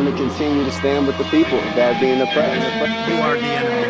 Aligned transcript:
I'm 0.00 0.06
going 0.06 0.16
to 0.16 0.22
continue 0.28 0.64
to 0.64 0.72
stand 0.72 1.06
with 1.06 1.18
the 1.18 1.24
people 1.24 1.58
that 1.76 1.94
are 1.94 2.00
being 2.00 2.22
oppressed. 2.22 2.56
You 3.06 3.16
are 3.20 3.36
the 3.36 3.44
enemy. 3.44 3.84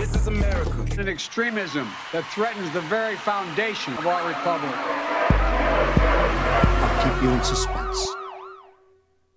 This 0.00 0.14
is 0.14 0.26
America. 0.26 0.86
An 0.98 1.06
extremism 1.06 1.86
that 2.10 2.24
threatens 2.32 2.72
the 2.72 2.80
very 2.88 3.16
foundation 3.16 3.92
of 3.98 4.06
our 4.06 4.26
republic. 4.26 4.72
I'll 6.80 7.12
keep 7.12 7.22
you 7.22 7.28
in 7.28 7.44
suspense. 7.44 8.08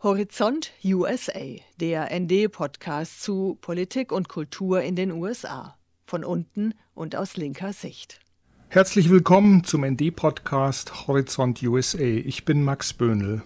Horizont 0.02 0.72
USA, 0.86 1.60
der 1.82 2.18
ND-Podcast 2.18 3.22
zu 3.22 3.58
Politik 3.60 4.14
und 4.14 4.30
Kultur 4.30 4.82
in 4.82 4.96
den 4.96 5.12
USA. 5.12 5.78
Von 6.06 6.24
unten 6.24 6.74
und 6.94 7.18
aus 7.18 7.36
linker 7.36 7.74
Sicht. 7.74 8.22
Herzlich 8.70 9.10
willkommen 9.10 9.66
zum 9.66 9.84
ND-Podcast 9.84 11.06
Horizont 11.10 11.62
USA. 11.64 11.98
Ich 12.00 12.46
bin 12.46 12.64
Max 12.64 12.94
Böhnl. 12.94 13.44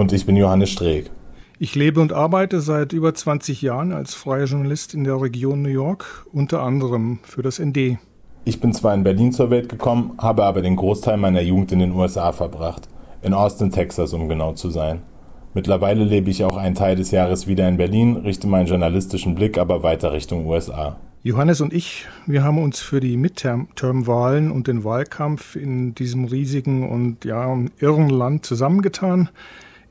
Und 0.00 0.14
ich 0.14 0.24
bin 0.24 0.34
Johannes 0.34 0.70
Streeck. 0.70 1.10
Ich 1.58 1.74
lebe 1.74 2.00
und 2.00 2.14
arbeite 2.14 2.62
seit 2.62 2.94
über 2.94 3.12
20 3.12 3.60
Jahren 3.60 3.92
als 3.92 4.14
freier 4.14 4.46
Journalist 4.46 4.94
in 4.94 5.04
der 5.04 5.20
Region 5.20 5.60
New 5.60 5.68
York, 5.68 6.24
unter 6.32 6.62
anderem 6.62 7.18
für 7.22 7.42
das 7.42 7.58
ND. 7.58 7.98
Ich 8.46 8.60
bin 8.60 8.72
zwar 8.72 8.94
in 8.94 9.02
Berlin 9.02 9.30
zur 9.30 9.50
Welt 9.50 9.68
gekommen, 9.68 10.12
habe 10.16 10.44
aber 10.44 10.62
den 10.62 10.76
Großteil 10.76 11.18
meiner 11.18 11.42
Jugend 11.42 11.72
in 11.72 11.80
den 11.80 11.92
USA 11.92 12.32
verbracht. 12.32 12.88
In 13.20 13.34
Austin, 13.34 13.72
Texas, 13.72 14.14
um 14.14 14.26
genau 14.26 14.54
zu 14.54 14.70
sein. 14.70 15.02
Mittlerweile 15.52 16.02
lebe 16.02 16.30
ich 16.30 16.44
auch 16.44 16.56
einen 16.56 16.74
Teil 16.74 16.96
des 16.96 17.10
Jahres 17.10 17.46
wieder 17.46 17.68
in 17.68 17.76
Berlin, 17.76 18.16
richte 18.16 18.46
meinen 18.46 18.68
journalistischen 18.68 19.34
Blick 19.34 19.58
aber 19.58 19.82
weiter 19.82 20.14
Richtung 20.14 20.46
USA. 20.46 20.96
Johannes 21.22 21.60
und 21.60 21.74
ich, 21.74 22.06
wir 22.24 22.42
haben 22.42 22.56
uns 22.56 22.80
für 22.80 23.00
die 23.00 23.18
Midterm-Wahlen 23.18 24.50
und 24.50 24.66
den 24.66 24.82
Wahlkampf 24.82 25.56
in 25.56 25.94
diesem 25.94 26.24
riesigen 26.24 26.88
und 26.88 27.26
ja 27.26 27.54
irren 27.80 28.08
Land 28.08 28.46
zusammengetan. 28.46 29.28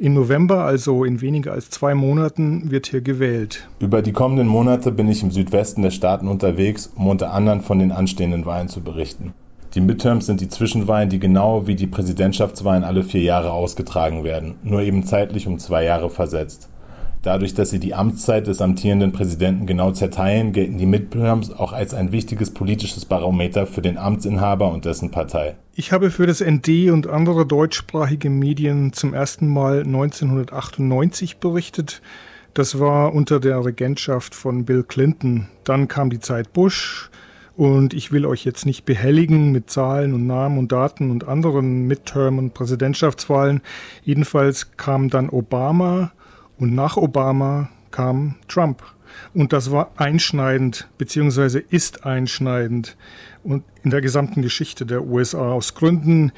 Im 0.01 0.13
November, 0.13 0.63
also 0.63 1.03
in 1.03 1.19
weniger 1.19 1.51
als 1.51 1.69
zwei 1.69 1.93
Monaten, 1.93 2.71
wird 2.71 2.87
hier 2.87 3.01
gewählt. 3.01 3.67
Über 3.81 4.01
die 4.01 4.13
kommenden 4.13 4.47
Monate 4.47 4.93
bin 4.93 5.09
ich 5.09 5.23
im 5.23 5.31
Südwesten 5.31 5.81
der 5.81 5.91
Staaten 5.91 6.29
unterwegs, 6.29 6.89
um 6.95 7.07
unter 7.07 7.33
anderem 7.33 7.59
von 7.59 7.79
den 7.79 7.91
anstehenden 7.91 8.45
Wahlen 8.45 8.69
zu 8.69 8.79
berichten. 8.79 9.33
Die 9.73 9.81
Midterms 9.81 10.27
sind 10.27 10.39
die 10.39 10.47
Zwischenwahlen, 10.47 11.09
die 11.09 11.19
genau 11.19 11.67
wie 11.67 11.75
die 11.75 11.85
Präsidentschaftswahlen 11.85 12.85
alle 12.85 13.03
vier 13.03 13.23
Jahre 13.23 13.51
ausgetragen 13.51 14.23
werden, 14.23 14.55
nur 14.63 14.79
eben 14.83 15.03
zeitlich 15.03 15.47
um 15.47 15.59
zwei 15.59 15.83
Jahre 15.83 16.09
versetzt. 16.09 16.69
Dadurch, 17.21 17.53
dass 17.53 17.69
sie 17.69 17.79
die 17.79 17.93
Amtszeit 17.93 18.47
des 18.47 18.61
amtierenden 18.61 19.11
Präsidenten 19.11 19.65
genau 19.65 19.91
zerteilen, 19.91 20.53
gelten 20.53 20.77
die 20.77 20.85
Midterms 20.85 21.51
auch 21.51 21.73
als 21.73 21.93
ein 21.93 22.13
wichtiges 22.13 22.51
politisches 22.51 23.03
Barometer 23.03 23.67
für 23.67 23.81
den 23.81 23.97
Amtsinhaber 23.97 24.71
und 24.71 24.85
dessen 24.85 25.11
Partei. 25.11 25.57
Ich 25.75 25.91
habe 25.91 26.11
für 26.11 26.27
das 26.27 26.39
ND 26.39 26.91
und 26.91 27.07
andere 27.07 27.45
deutschsprachige 27.45 28.29
Medien 28.29 28.93
zum 28.93 29.13
ersten 29.13 29.47
Mal 29.47 29.79
1998 29.81 31.37
berichtet. 31.37 32.01
Das 32.53 32.79
war 32.79 33.13
unter 33.13 33.41
der 33.41 33.65
Regentschaft 33.65 34.33
von 34.33 34.63
Bill 34.63 34.83
Clinton. 34.83 35.49
Dann 35.65 35.89
kam 35.89 36.09
die 36.09 36.19
Zeit 36.19 36.53
Bush, 36.53 37.09
und 37.59 37.93
ich 37.93 38.13
will 38.13 38.25
euch 38.25 38.45
jetzt 38.45 38.65
nicht 38.65 38.85
behelligen 38.85 39.51
mit 39.51 39.69
Zahlen 39.69 40.13
und 40.13 40.25
Namen 40.25 40.57
und 40.57 40.71
Daten 40.71 41.11
und 41.11 41.27
anderen 41.27 41.87
Midterm- 41.87 42.37
und 42.37 42.53
Präsidentschaftswahlen. 42.53 43.59
Jedenfalls 44.01 44.77
kam 44.77 45.09
dann 45.09 45.29
Obama 45.29 46.13
und 46.59 46.75
nach 46.75 46.97
Obama 46.97 47.69
kam 47.91 48.35
Trump. 48.47 48.83
Und 49.33 49.53
das 49.53 49.71
war 49.71 49.91
einschneidend, 49.97 50.87
beziehungsweise 50.97 51.59
ist 51.59 52.05
einschneidend 52.05 52.95
und 53.43 53.63
in 53.83 53.89
der 53.89 54.01
gesamten 54.01 54.41
Geschichte 54.41 54.85
der 54.85 55.03
USA 55.03 55.51
aus 55.51 55.73
Gründen, 55.73 56.31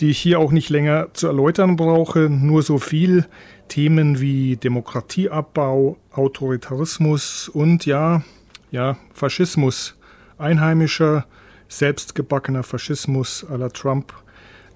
die 0.00 0.10
ich 0.10 0.18
hier 0.18 0.38
auch 0.38 0.52
nicht 0.52 0.68
länger 0.68 1.08
zu 1.14 1.28
erläutern 1.28 1.76
brauche. 1.76 2.28
Nur 2.28 2.62
so 2.62 2.78
viel 2.78 3.26
Themen 3.68 4.20
wie 4.20 4.56
Demokratieabbau, 4.56 5.96
Autoritarismus 6.12 7.48
und 7.48 7.86
ja, 7.86 8.22
ja, 8.70 8.96
Faschismus 9.14 9.96
einheimischer, 10.36 11.26
selbstgebackener 11.68 12.62
Faschismus 12.62 13.46
à 13.48 13.56
la 13.56 13.68
Trump, 13.68 14.12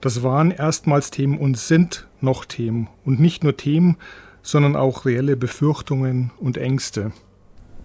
das 0.00 0.22
waren 0.22 0.50
erstmals 0.50 1.10
Themen 1.10 1.38
und 1.38 1.56
sind 1.56 2.06
noch 2.20 2.44
Themen. 2.44 2.88
Und 3.06 3.20
nicht 3.20 3.42
nur 3.42 3.56
Themen, 3.56 3.96
sondern 4.44 4.76
auch 4.76 5.06
reelle 5.06 5.36
Befürchtungen 5.36 6.30
und 6.38 6.56
Ängste. 6.56 7.10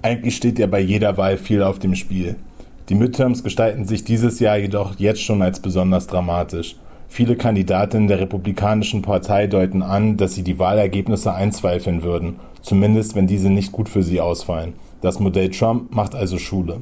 Eigentlich 0.04 0.36
steht 0.36 0.60
ja 0.60 0.68
bei 0.68 0.80
jeder 0.80 1.18
Wahl 1.18 1.38
viel 1.38 1.64
auf 1.64 1.80
dem 1.80 1.96
Spiel. 1.96 2.36
Die 2.90 2.96
Midterms 2.96 3.44
gestalten 3.44 3.86
sich 3.86 4.04
dieses 4.04 4.40
Jahr 4.40 4.58
jedoch 4.58 5.00
jetzt 5.00 5.24
schon 5.24 5.42
als 5.42 5.60
besonders 5.60 6.08
dramatisch. 6.08 6.76
Viele 7.08 7.36
Kandidatinnen 7.36 8.08
der 8.08 8.20
Republikanischen 8.20 9.02
Partei 9.02 9.48
deuten 9.48 9.82
an, 9.82 10.18
dass 10.18 10.36
sie 10.36 10.44
die 10.44 10.60
Wahlergebnisse 10.60 11.34
einzweifeln 11.34 12.04
würden, 12.04 12.40
zumindest 12.62 13.16
wenn 13.16 13.26
diese 13.26 13.50
nicht 13.50 13.72
gut 13.72 13.90
für 13.90 14.04
sie 14.04 14.22
ausfallen. 14.22 14.74
Das 15.02 15.20
Modell 15.20 15.50
Trump 15.50 15.94
macht 15.94 16.14
also 16.14 16.38
Schule. 16.38 16.82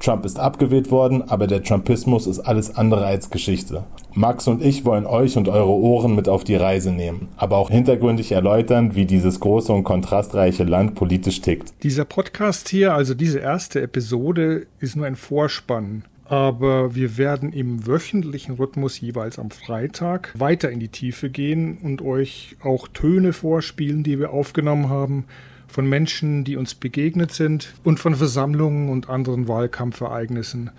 Trump 0.00 0.24
ist 0.24 0.38
abgewählt 0.38 0.90
worden, 0.90 1.22
aber 1.28 1.46
der 1.46 1.62
Trumpismus 1.62 2.26
ist 2.26 2.40
alles 2.40 2.76
andere 2.76 3.06
als 3.06 3.30
Geschichte. 3.30 3.84
Max 4.14 4.48
und 4.48 4.62
ich 4.62 4.84
wollen 4.84 5.06
euch 5.06 5.36
und 5.36 5.48
eure 5.48 5.70
Ohren 5.70 6.14
mit 6.14 6.28
auf 6.28 6.44
die 6.44 6.56
Reise 6.56 6.92
nehmen, 6.92 7.28
aber 7.36 7.56
auch 7.56 7.70
hintergründig 7.70 8.32
erläutern, 8.32 8.94
wie 8.94 9.04
dieses 9.04 9.40
große 9.40 9.72
und 9.72 9.84
kontrastreiche 9.84 10.64
Land 10.64 10.94
politisch 10.94 11.40
tickt. 11.40 11.74
Dieser 11.82 12.04
Podcast 12.04 12.68
hier, 12.68 12.94
also 12.94 13.14
diese 13.14 13.38
erste 13.38 13.82
Episode, 13.82 14.66
ist 14.80 14.96
nur 14.96 15.06
ein 15.06 15.16
Vorspann. 15.16 16.04
Aber 16.28 16.94
wir 16.94 17.18
werden 17.18 17.52
im 17.52 17.86
wöchentlichen 17.86 18.56
Rhythmus 18.56 19.00
jeweils 19.00 19.38
am 19.38 19.50
Freitag 19.50 20.32
weiter 20.36 20.70
in 20.70 20.80
die 20.80 20.88
Tiefe 20.88 21.30
gehen 21.30 21.78
und 21.78 22.02
euch 22.02 22.56
auch 22.64 22.88
Töne 22.88 23.32
vorspielen, 23.32 24.02
die 24.02 24.18
wir 24.18 24.32
aufgenommen 24.32 24.88
haben 24.88 25.26
von 25.68 25.88
Menschen, 25.88 26.44
die 26.44 26.56
uns 26.56 26.74
begegnet 26.74 27.32
sind 27.32 27.74
und 27.84 28.00
von 28.00 28.14
Versammlungen 28.14 28.88
und 28.88 29.08
anderen 29.08 29.48
Wahlkampfereignissen. 29.48 30.70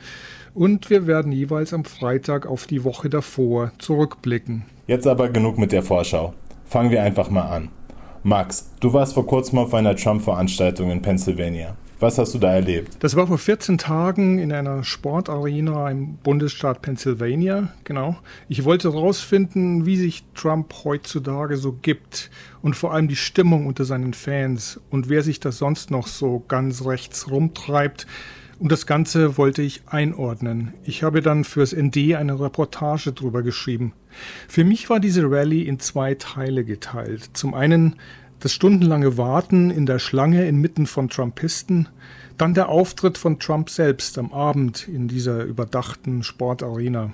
Und 0.54 0.90
wir 0.90 1.06
werden 1.06 1.32
jeweils 1.32 1.74
am 1.74 1.86
Freitag 1.86 2.48
auf 2.48 2.66
die 2.66 2.84
Woche 2.84 3.10
davor 3.10 3.72
zurückblicken. 3.78 4.66
Jetzt 4.88 5.06
aber 5.06 5.30
genug 5.30 5.58
mit 5.58 5.72
der 5.72 5.84
Vorschau. 5.84 6.34
Fangen 6.66 6.92
wir 6.92 7.04
einfach 7.04 7.30
mal 7.30 7.48
an. 7.48 7.70
Max, 8.24 8.72
du 8.80 8.92
warst 8.92 9.14
vor 9.14 9.26
kurzem 9.26 9.60
auf 9.60 9.74
einer 9.74 9.96
Trump-Veranstaltung 9.96 10.92
in 10.92 11.02
Pennsylvania. 11.02 11.76
Was 12.00 12.20
hast 12.20 12.36
du 12.36 12.38
da 12.38 12.54
erlebt? 12.54 12.98
Das 13.00 13.16
war 13.16 13.26
vor 13.26 13.40
14 13.40 13.80
Tagen 13.80 14.38
in 14.38 14.54
einer 14.54 14.84
Sportarena 14.84 15.90
im 15.90 16.18
Bundesstaat 16.18 16.84
Pennsylvania, 16.84 17.74
genau. 17.86 18.18
Ich 18.50 18.66
wollte 18.66 18.94
herausfinden, 18.94 19.88
wie 19.88 19.98
sich 19.98 20.24
Trump 20.36 20.72
heutzutage 20.84 21.58
so 21.58 21.72
gibt 21.74 22.30
und 22.62 22.76
vor 22.76 22.94
allem 22.94 23.08
die 23.08 23.16
Stimmung 23.16 23.66
unter 23.66 23.84
seinen 23.84 24.14
Fans 24.14 24.80
und 24.92 25.10
wer 25.10 25.24
sich 25.24 25.40
da 25.40 25.52
sonst 25.52 25.90
noch 25.90 26.06
so 26.06 26.44
ganz 26.48 26.86
rechts 26.86 27.32
rumtreibt. 27.32 28.06
Und 28.60 28.72
das 28.72 28.86
Ganze 28.86 29.38
wollte 29.38 29.64
ich 29.64 29.82
einordnen. 29.88 30.74
Ich 30.84 31.02
habe 31.02 31.22
dann 31.22 31.44
fürs 31.44 31.76
ND 31.76 32.16
eine 32.16 32.40
Reportage 32.40 33.12
drüber 33.12 33.42
geschrieben. 33.42 33.94
Für 34.48 34.64
mich 34.64 34.90
war 34.90 35.00
diese 35.00 35.30
Rallye 35.30 35.64
in 35.64 35.80
zwei 35.80 36.16
Teile 36.16 36.64
geteilt. 36.64 37.30
Zum 37.34 37.54
einen 37.54 37.96
das 38.40 38.54
stundenlange 38.54 39.18
Warten 39.18 39.72
in 39.72 39.86
der 39.86 40.00
Schlange 40.00 40.48
inmitten 40.48 40.88
von 40.88 41.10
Trumpisten, 41.10 41.90
dann 42.38 42.54
der 42.54 42.70
Auftritt 42.70 43.18
von 43.18 43.40
Trump 43.40 43.70
selbst 43.70 44.18
am 44.18 44.32
Abend 44.32 44.88
in 44.88 45.08
dieser 45.08 45.44
überdachten 45.44 46.24
Sportarena. 46.24 47.14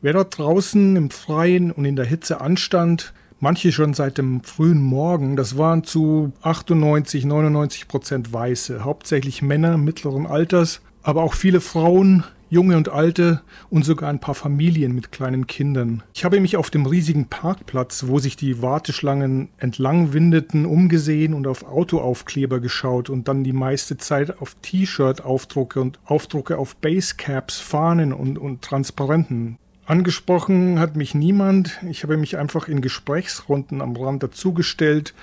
Wer 0.00 0.12
dort 0.12 0.38
draußen 0.38 0.96
im 0.96 1.10
Freien 1.10 1.70
und 1.70 1.84
in 1.84 1.96
der 1.96 2.04
Hitze 2.04 2.40
anstand, 2.40 3.12
manche 3.40 3.72
schon 3.72 3.94
seit 3.94 4.18
dem 4.18 4.42
frühen 4.42 4.80
Morgen, 4.80 5.36
das 5.36 5.58
waren 5.58 5.84
zu 5.84 6.32
98, 6.42 7.24
99 7.24 7.88
Prozent 7.88 8.32
Weiße, 8.32 8.84
hauptsächlich 8.84 9.42
Männer 9.42 9.76
mittleren 9.78 10.26
Alters, 10.26 10.80
aber 11.02 11.22
auch 11.22 11.34
viele 11.34 11.60
Frauen, 11.60 12.24
junge 12.52 12.76
und 12.76 12.90
alte 12.90 13.40
und 13.70 13.82
sogar 13.82 14.10
ein 14.10 14.18
paar 14.18 14.34
Familien 14.34 14.94
mit 14.94 15.10
kleinen 15.10 15.46
Kindern. 15.46 16.02
Ich 16.12 16.22
habe 16.26 16.38
mich 16.38 16.58
auf 16.58 16.68
dem 16.68 16.84
riesigen 16.84 17.24
Parkplatz, 17.24 18.04
wo 18.08 18.18
sich 18.18 18.36
die 18.36 18.60
Warteschlangen 18.60 19.48
entlang 19.56 20.12
windeten, 20.12 20.66
umgesehen 20.66 21.32
und 21.32 21.46
auf 21.46 21.64
Autoaufkleber 21.64 22.60
geschaut 22.60 23.08
und 23.08 23.26
dann 23.26 23.42
die 23.42 23.54
meiste 23.54 23.96
Zeit 23.96 24.38
auf 24.42 24.54
T-Shirt-Aufdrucke 24.60 25.80
und 25.80 25.98
Aufdrucke 26.04 26.58
auf 26.58 26.76
Basecaps, 26.76 27.58
Fahnen 27.58 28.12
und, 28.12 28.36
und 28.36 28.60
Transparenten. 28.60 29.56
Angesprochen 29.86 30.78
hat 30.78 30.94
mich 30.94 31.14
niemand. 31.14 31.80
Ich 31.88 32.02
habe 32.02 32.18
mich 32.18 32.36
einfach 32.36 32.68
in 32.68 32.82
Gesprächsrunden 32.82 33.80
am 33.80 33.96
Rand 33.96 34.22
dazugestellt 34.22 35.14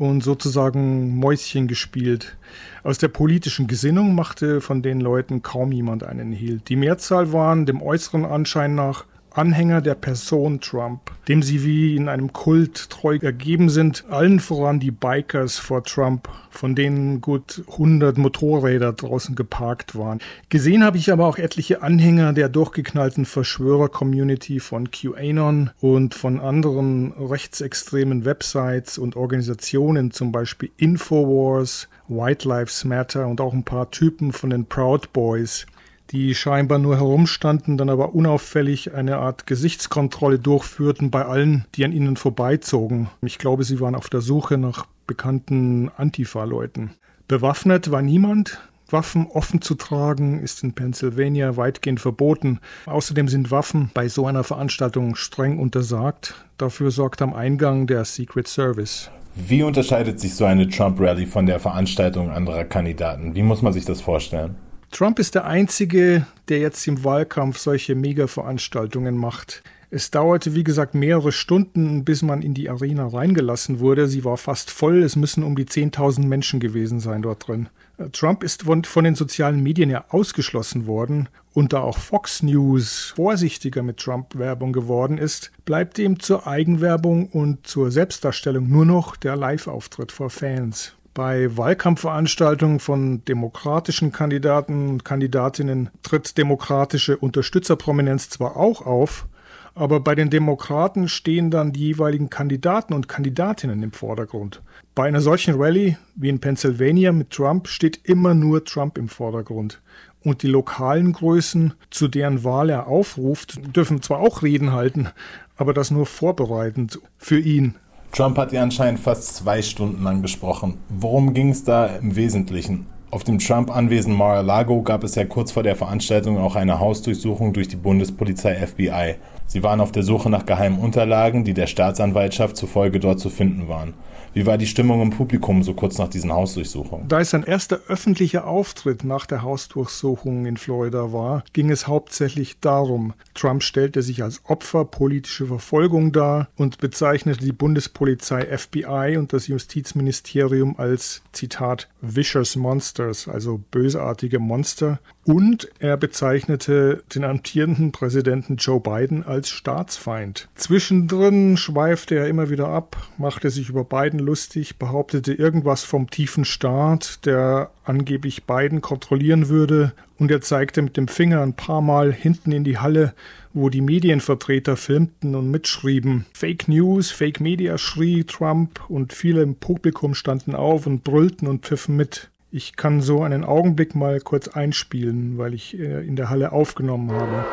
und 0.00 0.22
sozusagen 0.22 1.14
Mäuschen 1.18 1.68
gespielt. 1.68 2.38
Aus 2.82 2.96
der 2.96 3.08
politischen 3.08 3.66
Gesinnung 3.66 4.14
machte 4.14 4.62
von 4.62 4.80
den 4.80 4.98
Leuten 4.98 5.42
kaum 5.42 5.72
jemand 5.72 6.04
einen 6.04 6.32
Hehl. 6.32 6.62
Die 6.66 6.76
Mehrzahl 6.76 7.34
waren 7.34 7.66
dem 7.66 7.82
äußeren 7.82 8.24
Anschein 8.24 8.74
nach 8.74 9.04
Anhänger 9.32 9.80
der 9.80 9.94
Person 9.94 10.60
Trump, 10.60 11.10
dem 11.28 11.42
sie 11.42 11.64
wie 11.64 11.96
in 11.96 12.08
einem 12.08 12.32
Kult 12.32 12.90
treu 12.90 13.18
ergeben 13.20 13.68
sind, 13.68 14.04
allen 14.10 14.40
voran 14.40 14.80
die 14.80 14.90
Bikers 14.90 15.58
vor 15.58 15.84
Trump, 15.84 16.28
von 16.50 16.74
denen 16.74 17.20
gut 17.20 17.62
100 17.70 18.18
Motorräder 18.18 18.92
draußen 18.92 19.34
geparkt 19.34 19.96
waren. 19.96 20.20
Gesehen 20.48 20.84
habe 20.84 20.98
ich 20.98 21.12
aber 21.12 21.26
auch 21.26 21.38
etliche 21.38 21.82
Anhänger 21.82 22.32
der 22.32 22.48
durchgeknallten 22.48 23.24
Verschwörer-Community 23.24 24.60
von 24.60 24.90
QAnon 24.90 25.70
und 25.80 26.14
von 26.14 26.40
anderen 26.40 27.12
rechtsextremen 27.12 28.24
Websites 28.24 28.98
und 28.98 29.16
Organisationen, 29.16 30.10
zum 30.10 30.32
Beispiel 30.32 30.70
Infowars, 30.76 31.88
White 32.08 32.48
Lives 32.48 32.84
Matter 32.84 33.26
und 33.28 33.40
auch 33.40 33.52
ein 33.52 33.64
paar 33.64 33.90
Typen 33.90 34.32
von 34.32 34.50
den 34.50 34.66
Proud 34.66 35.12
Boys, 35.12 35.66
die 36.10 36.34
scheinbar 36.34 36.78
nur 36.78 36.96
herumstanden, 36.96 37.76
dann 37.76 37.88
aber 37.88 38.14
unauffällig 38.14 38.94
eine 38.94 39.18
Art 39.18 39.46
Gesichtskontrolle 39.46 40.38
durchführten 40.38 41.10
bei 41.10 41.24
allen, 41.24 41.64
die 41.74 41.84
an 41.84 41.92
ihnen 41.92 42.16
vorbeizogen. 42.16 43.08
Ich 43.22 43.38
glaube, 43.38 43.64
sie 43.64 43.80
waren 43.80 43.94
auf 43.94 44.08
der 44.08 44.20
Suche 44.20 44.58
nach 44.58 44.86
bekannten 45.06 45.90
Antifa-Leuten. 45.96 46.90
Bewaffnet 47.28 47.90
war 47.90 48.02
niemand. 48.02 48.60
Waffen 48.88 49.28
offen 49.28 49.62
zu 49.62 49.76
tragen 49.76 50.40
ist 50.40 50.64
in 50.64 50.72
Pennsylvania 50.72 51.56
weitgehend 51.56 52.00
verboten. 52.00 52.58
Außerdem 52.86 53.28
sind 53.28 53.52
Waffen 53.52 53.90
bei 53.94 54.08
so 54.08 54.26
einer 54.26 54.42
Veranstaltung 54.42 55.14
streng 55.14 55.60
untersagt. 55.60 56.34
Dafür 56.58 56.90
sorgt 56.90 57.22
am 57.22 57.32
Eingang 57.32 57.86
der 57.86 58.04
Secret 58.04 58.48
Service. 58.48 59.08
Wie 59.36 59.62
unterscheidet 59.62 60.18
sich 60.18 60.34
so 60.34 60.44
eine 60.44 60.68
Trump-Rally 60.68 61.26
von 61.26 61.46
der 61.46 61.60
Veranstaltung 61.60 62.30
anderer 62.30 62.64
Kandidaten? 62.64 63.36
Wie 63.36 63.44
muss 63.44 63.62
man 63.62 63.72
sich 63.72 63.84
das 63.84 64.00
vorstellen? 64.00 64.56
Trump 64.90 65.18
ist 65.20 65.36
der 65.36 65.46
Einzige, 65.46 66.26
der 66.48 66.58
jetzt 66.58 66.86
im 66.86 67.04
Wahlkampf 67.04 67.58
solche 67.58 67.94
Mega-Veranstaltungen 67.94 69.16
macht. 69.16 69.62
Es 69.92 70.10
dauerte, 70.10 70.54
wie 70.54 70.64
gesagt, 70.64 70.94
mehrere 70.94 71.32
Stunden, 71.32 72.04
bis 72.04 72.22
man 72.22 72.42
in 72.42 72.54
die 72.54 72.68
Arena 72.68 73.06
reingelassen 73.06 73.80
wurde. 73.80 74.06
Sie 74.08 74.24
war 74.24 74.36
fast 74.36 74.70
voll. 74.70 75.02
Es 75.02 75.16
müssen 75.16 75.42
um 75.42 75.56
die 75.56 75.64
10.000 75.64 76.26
Menschen 76.26 76.60
gewesen 76.60 77.00
sein 77.00 77.22
dort 77.22 77.48
drin. 77.48 77.68
Trump 78.12 78.42
ist 78.42 78.62
von, 78.62 78.84
von, 78.84 79.04
den 79.04 79.14
sozialen 79.14 79.62
Medien 79.62 79.90
ja 79.90 80.04
ausgeschlossen 80.08 80.86
worden 80.86 81.28
und 81.52 81.72
da 81.72 81.80
auch 81.80 81.98
Fox 81.98 82.42
News 82.42 83.12
vorsichtiger 83.14 83.82
mit 83.82 83.98
Trump-Werbung 83.98 84.72
geworden 84.72 85.18
ist, 85.18 85.50
bleibt 85.64 85.98
ihm 85.98 86.18
zur 86.18 86.46
Eigenwerbung 86.46 87.26
und 87.26 87.66
zur 87.66 87.90
Selbstdarstellung 87.90 88.68
nur 88.68 88.86
noch 88.86 89.16
der 89.16 89.36
Live-Auftritt 89.36 90.12
vor 90.12 90.30
Fans. 90.30 90.94
Bei 91.20 91.54
Wahlkampfveranstaltungen 91.54 92.80
von 92.80 93.22
demokratischen 93.26 94.10
Kandidaten 94.10 94.88
und 94.88 95.04
Kandidatinnen 95.04 95.90
tritt 96.02 96.38
demokratische 96.38 97.18
Unterstützerprominenz 97.18 98.30
zwar 98.30 98.56
auch 98.56 98.86
auf, 98.86 99.28
aber 99.74 100.00
bei 100.00 100.14
den 100.14 100.30
Demokraten 100.30 101.08
stehen 101.08 101.50
dann 101.50 101.74
die 101.74 101.88
jeweiligen 101.88 102.30
Kandidaten 102.30 102.94
und 102.94 103.06
Kandidatinnen 103.06 103.82
im 103.82 103.92
Vordergrund. 103.92 104.62
Bei 104.94 105.08
einer 105.08 105.20
solchen 105.20 105.56
Rallye 105.56 105.98
wie 106.14 106.30
in 106.30 106.40
Pennsylvania 106.40 107.12
mit 107.12 107.28
Trump 107.28 107.68
steht 107.68 108.00
immer 108.04 108.32
nur 108.32 108.64
Trump 108.64 108.96
im 108.96 109.10
Vordergrund. 109.10 109.82
Und 110.24 110.42
die 110.42 110.48
lokalen 110.48 111.12
Größen, 111.12 111.74
zu 111.90 112.08
deren 112.08 112.44
Wahl 112.44 112.70
er 112.70 112.86
aufruft, 112.86 113.76
dürfen 113.76 114.00
zwar 114.00 114.20
auch 114.20 114.42
Reden 114.42 114.72
halten, 114.72 115.10
aber 115.58 115.74
das 115.74 115.90
nur 115.90 116.06
vorbereitend 116.06 116.98
für 117.18 117.38
ihn 117.38 117.74
Trump 118.12 118.38
hat 118.38 118.52
ihr 118.52 118.60
anscheinend 118.60 118.98
fast 118.98 119.36
zwei 119.36 119.62
Stunden 119.62 120.02
lang 120.02 120.20
gesprochen. 120.20 120.78
Worum 120.88 121.32
ging 121.32 121.50
es 121.50 121.62
da 121.62 121.86
im 121.86 122.16
Wesentlichen? 122.16 122.86
Auf 123.12 123.22
dem 123.22 123.38
Trump-Anwesen 123.38 124.12
Mar-a-Lago 124.14 124.82
gab 124.82 125.04
es 125.04 125.14
ja 125.14 125.24
kurz 125.24 125.52
vor 125.52 125.62
der 125.62 125.76
Veranstaltung 125.76 126.36
auch 126.38 126.56
eine 126.56 126.80
Hausdurchsuchung 126.80 127.52
durch 127.52 127.68
die 127.68 127.76
Bundespolizei 127.76 128.54
FBI. 128.54 129.14
Sie 129.46 129.62
waren 129.62 129.80
auf 129.80 129.92
der 129.92 130.02
Suche 130.02 130.28
nach 130.28 130.44
geheimen 130.44 130.78
Unterlagen, 130.78 131.44
die 131.44 131.54
der 131.54 131.68
Staatsanwaltschaft 131.68 132.56
zufolge 132.56 132.98
dort 132.98 133.20
zu 133.20 133.30
finden 133.30 133.68
waren. 133.68 133.94
Wie 134.32 134.46
war 134.46 134.58
die 134.58 134.66
Stimmung 134.66 135.02
im 135.02 135.10
Publikum 135.10 135.64
so 135.64 135.74
kurz 135.74 135.98
nach 135.98 136.08
diesen 136.08 136.32
Hausdurchsuchungen? 136.32 137.08
Da 137.08 137.20
es 137.20 137.30
sein 137.30 137.42
erster 137.42 137.80
öffentlicher 137.88 138.46
Auftritt 138.46 139.02
nach 139.02 139.26
der 139.26 139.42
Hausdurchsuchung 139.42 140.46
in 140.46 140.56
Florida 140.56 141.12
war, 141.12 141.42
ging 141.52 141.70
es 141.70 141.88
hauptsächlich 141.88 142.60
darum. 142.60 143.12
Trump 143.34 143.64
stellte 143.64 144.02
sich 144.02 144.22
als 144.22 144.40
Opfer 144.44 144.84
politischer 144.84 145.46
Verfolgung 145.46 146.12
dar 146.12 146.48
und 146.56 146.78
bezeichnete 146.78 147.44
die 147.44 147.52
Bundespolizei 147.52 148.56
FBI 148.56 149.16
und 149.18 149.32
das 149.32 149.48
Justizministerium 149.48 150.78
als 150.78 151.22
Zitat 151.32 151.88
vicious 152.00 152.54
monsters, 152.54 153.26
also 153.26 153.60
bösartige 153.72 154.38
Monster 154.38 155.00
und 155.24 155.68
er 155.78 155.96
bezeichnete 155.96 157.02
den 157.14 157.24
amtierenden 157.24 157.92
Präsidenten 157.92 158.56
Joe 158.56 158.80
Biden 158.80 159.24
als 159.24 159.50
Staatsfeind. 159.50 160.48
Zwischendrin 160.54 161.56
schweifte 161.56 162.16
er 162.16 162.28
immer 162.28 162.50
wieder 162.50 162.68
ab, 162.68 162.96
machte 163.18 163.50
sich 163.50 163.68
über 163.68 163.84
Biden 163.84 164.18
lustig, 164.18 164.78
behauptete 164.78 165.34
irgendwas 165.34 165.84
vom 165.84 166.10
tiefen 166.10 166.44
Staat, 166.44 167.26
der 167.26 167.70
angeblich 167.84 168.44
Biden 168.44 168.80
kontrollieren 168.80 169.48
würde, 169.48 169.92
und 170.18 170.30
er 170.30 170.42
zeigte 170.42 170.82
mit 170.82 170.98
dem 170.98 171.08
Finger 171.08 171.40
ein 171.40 171.54
paar 171.54 171.80
Mal 171.80 172.12
hinten 172.12 172.52
in 172.52 172.62
die 172.62 172.78
Halle, 172.78 173.14
wo 173.54 173.70
die 173.70 173.80
Medienvertreter 173.80 174.76
filmten 174.76 175.34
und 175.34 175.50
mitschrieben. 175.50 176.26
Fake 176.34 176.68
News, 176.68 177.10
Fake 177.10 177.40
Media 177.40 177.78
schrie 177.78 178.24
Trump 178.24 178.80
und 178.88 179.12
viele 179.12 179.42
im 179.42 179.54
Publikum 179.54 180.14
standen 180.14 180.54
auf 180.54 180.86
und 180.86 181.04
brüllten 181.04 181.48
und 181.48 181.64
pfiffen 181.64 181.96
mit. 181.96 182.29
Ich 182.52 182.74
kann 182.74 183.00
so 183.00 183.22
einen 183.22 183.44
Augenblick 183.44 183.94
mal 183.94 184.18
kurz 184.18 184.48
einspielen, 184.48 185.38
weil 185.38 185.54
ich 185.54 185.78
äh, 185.78 186.04
in 186.04 186.16
der 186.16 186.30
Halle 186.30 186.50
aufgenommen 186.50 187.12
habe. 187.12 187.44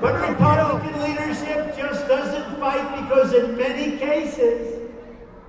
But 0.00 0.14
Republican 0.20 1.00
leadership 1.02 1.76
just 1.76 2.08
doesn't 2.08 2.58
fight 2.58 3.06
because 3.06 3.34
in 3.34 3.56
many 3.56 3.98
cases 3.98 4.80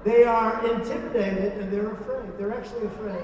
they 0.04 0.24
are 0.24 0.62
intimidated 0.68 1.54
and 1.60 1.72
they're 1.72 1.92
afraid. 1.92 2.38
They're 2.38 2.54
actually 2.54 2.86
afraid. 2.86 3.24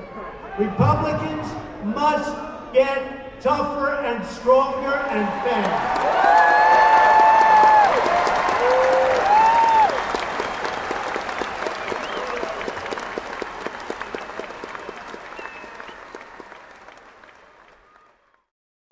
Republicans 0.57 1.47
must 1.83 2.33
get 2.73 3.41
tougher 3.41 3.94
and 4.05 4.25
stronger 4.25 4.95
and 5.11 5.27
fair. 5.44 6.56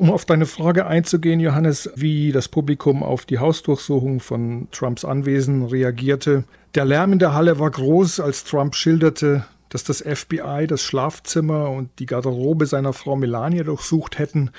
Um 0.06 0.12
auf 0.12 0.26
deine 0.26 0.46
Frage 0.46 0.86
einzugehen, 0.86 1.40
Johannes, 1.40 1.90
wie 1.96 2.32
das 2.32 2.48
Publikum 2.48 3.02
auf 3.02 3.26
die 3.26 3.40
Hausdurchsuchung 3.40 4.20
von 4.20 4.68
Trumps 4.70 5.04
Anwesen 5.04 5.66
reagierte. 5.66 6.44
Der 6.76 6.86
Lärm 6.86 7.14
in 7.14 7.18
der 7.18 7.34
Halle 7.34 7.58
war 7.58 7.72
groß, 7.72 8.20
als 8.20 8.44
Trump 8.44 8.76
schilderte, 8.76 9.46
dass 9.70 9.84
das 9.84 10.04
FBI 10.04 10.68
das 10.68 10.84
Schlafzimmer 10.84 11.72
und 11.72 11.90
die 11.98 12.06
Garderobe 12.06 12.68
seiner 12.68 12.94
Frau 12.94 13.16
Melania 13.16 13.64
durchsucht 13.64 14.20
hätten. 14.20 14.52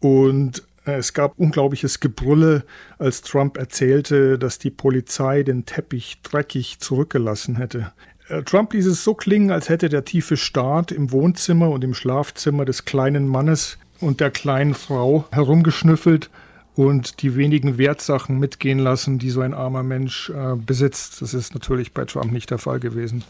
Und 0.00 0.62
es 0.84 1.14
gab 1.14 1.38
unglaubliches 1.38 2.00
Gebrülle, 2.00 2.64
als 2.98 3.22
Trump 3.22 3.56
erzählte, 3.56 4.38
dass 4.38 4.58
die 4.58 4.68
Polizei 4.68 5.42
den 5.42 5.64
Teppich 5.64 6.20
dreckig 6.22 6.80
zurückgelassen 6.80 7.56
hätte. 7.56 7.92
Äh, 8.28 8.42
Trump 8.42 8.74
ließ 8.74 8.84
es 8.84 9.04
so 9.04 9.14
klingen, 9.14 9.52
als 9.52 9.70
hätte 9.70 9.88
der 9.88 10.04
tiefe 10.04 10.36
Staat 10.36 10.92
im 10.92 11.12
Wohnzimmer 11.12 11.70
und 11.70 11.82
im 11.82 11.94
Schlafzimmer 11.94 12.66
des 12.66 12.84
kleinen 12.84 13.26
Mannes 13.26 13.78
und 14.02 14.20
der 14.20 14.30
kleinen 14.30 14.74
Frau 14.74 15.24
herumgeschnüffelt 15.30 16.30
und 16.74 17.22
die 17.22 17.36
wenigen 17.36 17.78
Wertsachen 17.78 18.38
mitgehen 18.38 18.78
lassen, 18.78 19.18
die 19.18 19.30
so 19.30 19.40
ein 19.40 19.54
armer 19.54 19.82
Mensch 19.82 20.30
äh, 20.30 20.56
besitzt. 20.56 21.22
Das 21.22 21.34
ist 21.34 21.54
natürlich 21.54 21.92
bei 21.92 22.04
Trump 22.04 22.32
nicht 22.32 22.50
der 22.50 22.58
Fall 22.58 22.80
gewesen. 22.80 23.24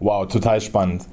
Wow, 0.00 0.26
total 0.26 0.60
spannend. 0.60 1.04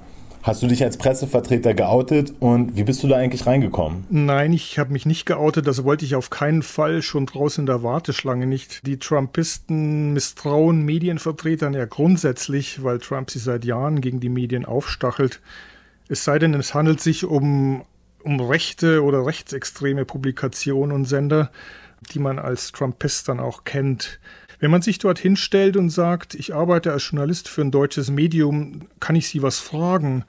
Hast 0.44 0.64
du 0.64 0.68
dich 0.68 0.84
als 0.84 0.98
Pressevertreter 0.98 1.76
geoutet 1.76 2.34
und 2.40 2.76
wie 2.76 2.84
bist 2.84 3.04
du 3.04 3.08
da 3.08 3.18
eigentlich 3.18 3.46
reingekommen? 3.46 4.06
Nein, 4.10 4.54
ich 4.54 4.80
habe 4.80 4.92
mich 4.92 5.06
nicht 5.06 5.28
geoutet. 5.28 5.68
Das 5.68 5.84
wollte 5.84 6.04
ich 6.04 6.16
auf 6.16 6.32
keinen 6.32 6.64
Fall 6.64 7.04
schon 7.04 7.28
draußen 7.28 7.62
in 7.62 7.66
der 7.68 7.84
Warteschlange 7.84 8.48
nicht. 8.48 8.88
Die 8.88 8.98
Trumpisten 8.98 10.14
misstrauen 10.14 10.84
Medienvertretern 10.84 11.76
ja 11.76 11.86
grundsätzlich, 11.86 12.84
weil 12.84 12.98
Trump 12.98 13.30
sie 13.30 13.38
seit 13.38 13.66
Jahren 13.66 14.02
gegen 14.02 14.20
die 14.20 14.30
Medien 14.30 14.66
aufstachelt. 14.66 15.42
Es 16.10 16.24
sei 16.24 16.40
denn, 16.40 16.56
es 16.56 16.74
handelt 16.74 17.02
sich 17.02 17.24
um 17.24 17.84
um 18.24 18.40
rechte 18.40 19.04
oder 19.04 19.26
rechtsextreme 19.26 20.06
Publikationen 20.06 20.96
und 20.96 21.06
Sender, 21.06 21.52
die 22.12 22.20
man 22.20 22.40
als 22.40 22.72
Trumpist 22.72 23.28
dann 23.28 23.40
auch 23.40 23.64
kennt. 23.64 24.20
Wenn 24.60 24.72
man 24.72 24.82
sich 24.82 25.00
dort 25.00 25.20
hinstellt 25.20 25.76
und 25.76 25.90
sagt, 25.90 26.36
ich 26.36 26.54
arbeite 26.54 26.92
als 26.92 27.10
Journalist 27.10 27.50
für 27.50 27.62
ein 27.62 27.72
deutsches 27.72 28.12
Medium, 28.12 28.88
kann 29.00 29.16
ich 29.16 29.28
Sie 29.28 29.42
was 29.42 29.60
fragen? 29.60 30.24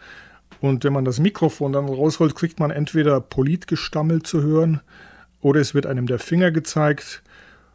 Und 0.60 0.84
wenn 0.84 0.92
man 0.92 1.04
das 1.04 1.18
Mikrofon 1.18 1.72
dann 1.72 1.86
rausholt, 1.86 2.34
kriegt 2.34 2.60
man 2.60 2.70
entweder 2.70 3.20
Politgestammel 3.20 4.22
zu 4.22 4.42
hören 4.42 4.80
oder 5.40 5.60
es 5.60 5.74
wird 5.74 5.86
einem 5.86 6.06
der 6.06 6.18
Finger 6.18 6.50
gezeigt 6.50 7.22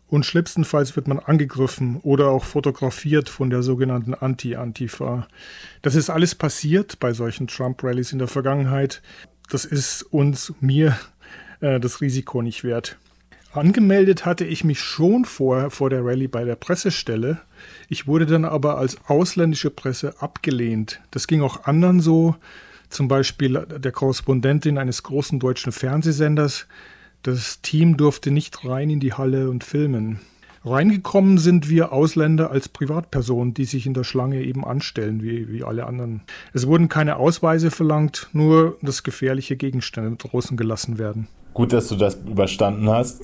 und 0.07 0.25
schlimmstenfalls 0.25 0.95
wird 0.95 1.07
man 1.07 1.19
angegriffen 1.19 1.99
oder 2.01 2.29
auch 2.29 2.45
fotografiert 2.45 3.29
von 3.29 3.49
der 3.49 3.61
sogenannten 3.61 4.13
Anti-Antifa. 4.13 5.27
Das 5.81 5.95
ist 5.95 6.09
alles 6.09 6.33
passiert 6.33 6.99
bei 6.99 7.13
solchen 7.13 7.47
Trump-Rallies 7.47 8.13
in 8.13 8.19
der 8.19 8.29
Vergangenheit. 8.29 9.01
Das 9.49 9.65
ist 9.65 10.03
uns, 10.03 10.53
mir, 10.59 10.97
äh, 11.61 11.79
das 11.79 12.01
Risiko 12.01 12.41
nicht 12.41 12.63
wert. 12.63 12.97
Angemeldet 13.53 14.25
hatte 14.25 14.45
ich 14.45 14.63
mich 14.63 14.79
schon 14.79 15.25
vorher 15.25 15.71
vor 15.71 15.89
der 15.89 16.05
Rallye 16.05 16.27
bei 16.27 16.43
der 16.43 16.55
Pressestelle. 16.55 17.39
Ich 17.89 18.05
wurde 18.05 18.25
dann 18.25 18.45
aber 18.45 18.77
als 18.77 18.97
ausländische 19.07 19.71
Presse 19.71 20.21
abgelehnt. 20.21 20.99
Das 21.11 21.27
ging 21.27 21.41
auch 21.41 21.63
anderen 21.63 21.99
so, 21.99 22.35
zum 22.89 23.07
Beispiel 23.07 23.65
der 23.65 23.91
Korrespondentin 23.91 24.77
eines 24.77 25.01
großen 25.03 25.39
deutschen 25.39 25.71
Fernsehsenders. 25.71 26.67
Das 27.23 27.61
Team 27.61 27.97
durfte 27.97 28.31
nicht 28.31 28.63
rein 28.65 28.89
in 28.89 28.99
die 28.99 29.13
Halle 29.13 29.49
und 29.49 29.63
filmen. 29.63 30.19
Reingekommen 30.65 31.37
sind 31.37 31.69
wir 31.69 31.91
Ausländer 31.91 32.51
als 32.51 32.69
Privatpersonen, 32.69 33.53
die 33.53 33.65
sich 33.65 33.85
in 33.85 33.93
der 33.93 34.03
Schlange 34.03 34.41
eben 34.43 34.65
anstellen, 34.65 35.21
wie, 35.21 35.51
wie 35.51 35.63
alle 35.63 35.85
anderen. 35.85 36.21
Es 36.53 36.67
wurden 36.67 36.89
keine 36.89 37.17
Ausweise 37.17 37.71
verlangt, 37.71 38.29
nur 38.33 38.77
dass 38.81 39.03
gefährliche 39.03 39.55
Gegenstände 39.55 40.15
draußen 40.17 40.57
gelassen 40.57 40.97
werden. 40.97 41.27
Gut, 41.53 41.73
dass 41.73 41.87
du 41.87 41.95
das 41.95 42.15
überstanden 42.15 42.89
hast 42.89 43.21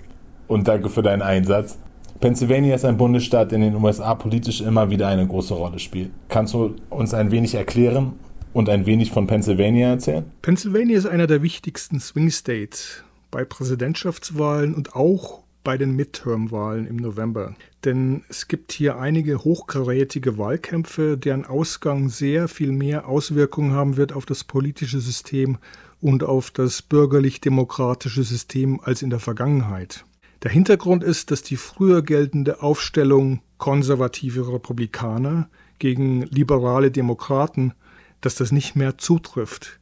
und 0.48 0.68
danke 0.68 0.90
für 0.90 1.04
deinen 1.04 1.22
Einsatz. 1.22 1.78
Pennsylvania 2.20 2.76
ist 2.76 2.86
ein 2.86 2.98
Bundesstaat, 2.98 3.52
der 3.52 3.58
in 3.58 3.74
den 3.74 3.84
USA 3.84 4.16
politisch 4.16 4.62
immer 4.62 4.90
wieder 4.90 5.08
eine 5.08 5.28
große 5.28 5.54
Rolle 5.54 5.80
spielt. 5.80 6.12
Kannst 6.30 6.54
du 6.54 6.76
uns 6.90 7.14
ein 7.14 7.32
wenig 7.32 7.56
erklären 7.56 8.14
und 8.54 8.70
ein 8.70 8.86
wenig 8.86 9.12
von 9.12 9.28
Pennsylvania 9.28 9.90
erzählen? 9.90 10.26
Pennsylvania 10.42 10.98
ist 10.98 11.06
einer 11.06 11.28
der 11.28 11.42
wichtigsten 11.42 12.00
Swing 12.00 12.30
States 12.30 13.04
bei 13.30 13.44
Präsidentschaftswahlen 13.44 14.74
und 14.74 14.96
auch 14.96 15.43
bei 15.64 15.78
den 15.78 15.96
Midterm-Wahlen 15.96 16.88
im 16.88 16.98
November. 16.98 17.56
Denn 17.86 18.24
es 18.30 18.48
gibt 18.48 18.72
hier 18.72 18.98
einige 18.98 19.44
hochkarätige 19.44 20.38
Wahlkämpfe, 20.38 21.18
deren 21.18 21.46
Ausgang 21.46 22.10
sehr 22.10 22.48
viel 22.48 22.72
mehr 22.72 23.08
Auswirkungen 23.08 23.72
haben 23.72 23.98
wird 23.98 24.14
auf 24.14 24.26
das 24.26 24.44
politische 24.44 25.00
System 25.00 25.58
und 26.02 26.24
auf 26.24 26.52
das 26.52 26.82
bürgerlich-demokratische 26.82 28.24
System 28.24 28.80
als 28.82 29.02
in 29.02 29.10
der 29.10 29.20
Vergangenheit. 29.20 30.06
Der 30.44 30.52
Hintergrund 30.52 31.04
ist, 31.04 31.32
dass 31.32 31.42
die 31.42 31.56
früher 31.56 32.02
geltende 32.02 32.62
Aufstellung 32.62 33.42
konservative 33.58 34.52
Republikaner 34.54 35.50
gegen 35.80 36.24
liberale 36.24 36.92
Demokraten, 36.92 37.74
dass 38.20 38.36
das 38.36 38.52
nicht 38.52 38.76
mehr 38.76 38.98
zutrifft. 38.98 39.80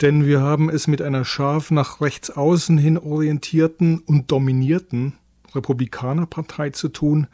Denn 0.00 0.24
wir 0.24 0.40
haben 0.40 0.70
es 0.70 0.86
mit 0.86 1.02
einer 1.02 1.24
scharf 1.24 1.70
nach 1.70 2.00
rechts 2.00 2.30
außen 2.30 2.78
hin 2.78 2.96
orientierten 2.96 3.98
und 3.98 4.30
dominierten 4.30 5.14
Republikanerpartei 5.54 6.70
zu 6.70 6.88
tun, 6.88 7.26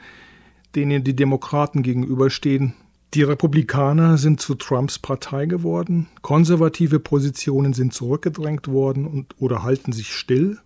denen 0.74 1.04
die 1.04 1.14
Demokraten 1.14 1.82
gegenüberstehen. 1.82 2.74
Die 3.14 3.22
Republikaner 3.22 4.18
sind 4.18 4.40
zu 4.40 4.56
Trumps 4.56 4.98
Partei 4.98 5.46
geworden, 5.46 6.08
konservative 6.22 6.98
Positionen 6.98 7.72
sind 7.72 7.94
zurückgedrängt 7.94 8.68
worden 8.68 9.06
und 9.06 9.34
oder 9.38 9.62
halten 9.62 9.92
sich 9.92 10.12
still 10.12 10.58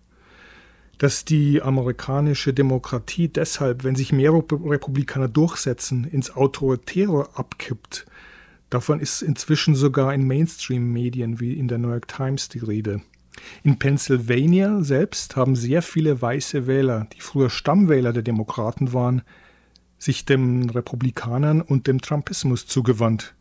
dass 1.01 1.25
die 1.25 1.63
amerikanische 1.63 2.53
Demokratie 2.53 3.27
deshalb, 3.27 3.83
wenn 3.83 3.95
sich 3.95 4.13
mehr 4.13 4.31
Republikaner 4.33 5.27
durchsetzen, 5.27 6.03
ins 6.03 6.35
Autoritäre 6.35 7.29
abkippt. 7.33 8.05
Davon 8.71 9.01
ist 9.01 9.21
inzwischen 9.21 9.75
sogar 9.75 10.13
in 10.13 10.25
Mainstream-Medien 10.25 11.41
wie 11.41 11.53
in 11.53 11.67
der 11.67 11.77
New 11.77 11.89
York 11.89 12.07
Times 12.07 12.47
die 12.47 12.59
Rede. 12.59 13.01
In 13.63 13.77
Pennsylvania 13.77 14.81
selbst 14.81 15.35
haben 15.35 15.57
sehr 15.57 15.81
viele 15.81 16.21
weiße 16.21 16.67
Wähler, 16.67 17.07
die 17.13 17.19
früher 17.19 17.49
Stammwähler 17.49 18.13
der 18.13 18.23
Demokraten 18.23 18.93
waren, 18.93 19.23
sich 19.97 20.25
den 20.25 20.69
Republikanern 20.69 21.61
und 21.61 21.85
dem 21.85 22.01
Trumpismus 22.01 22.65
zugewandt. 22.65 23.35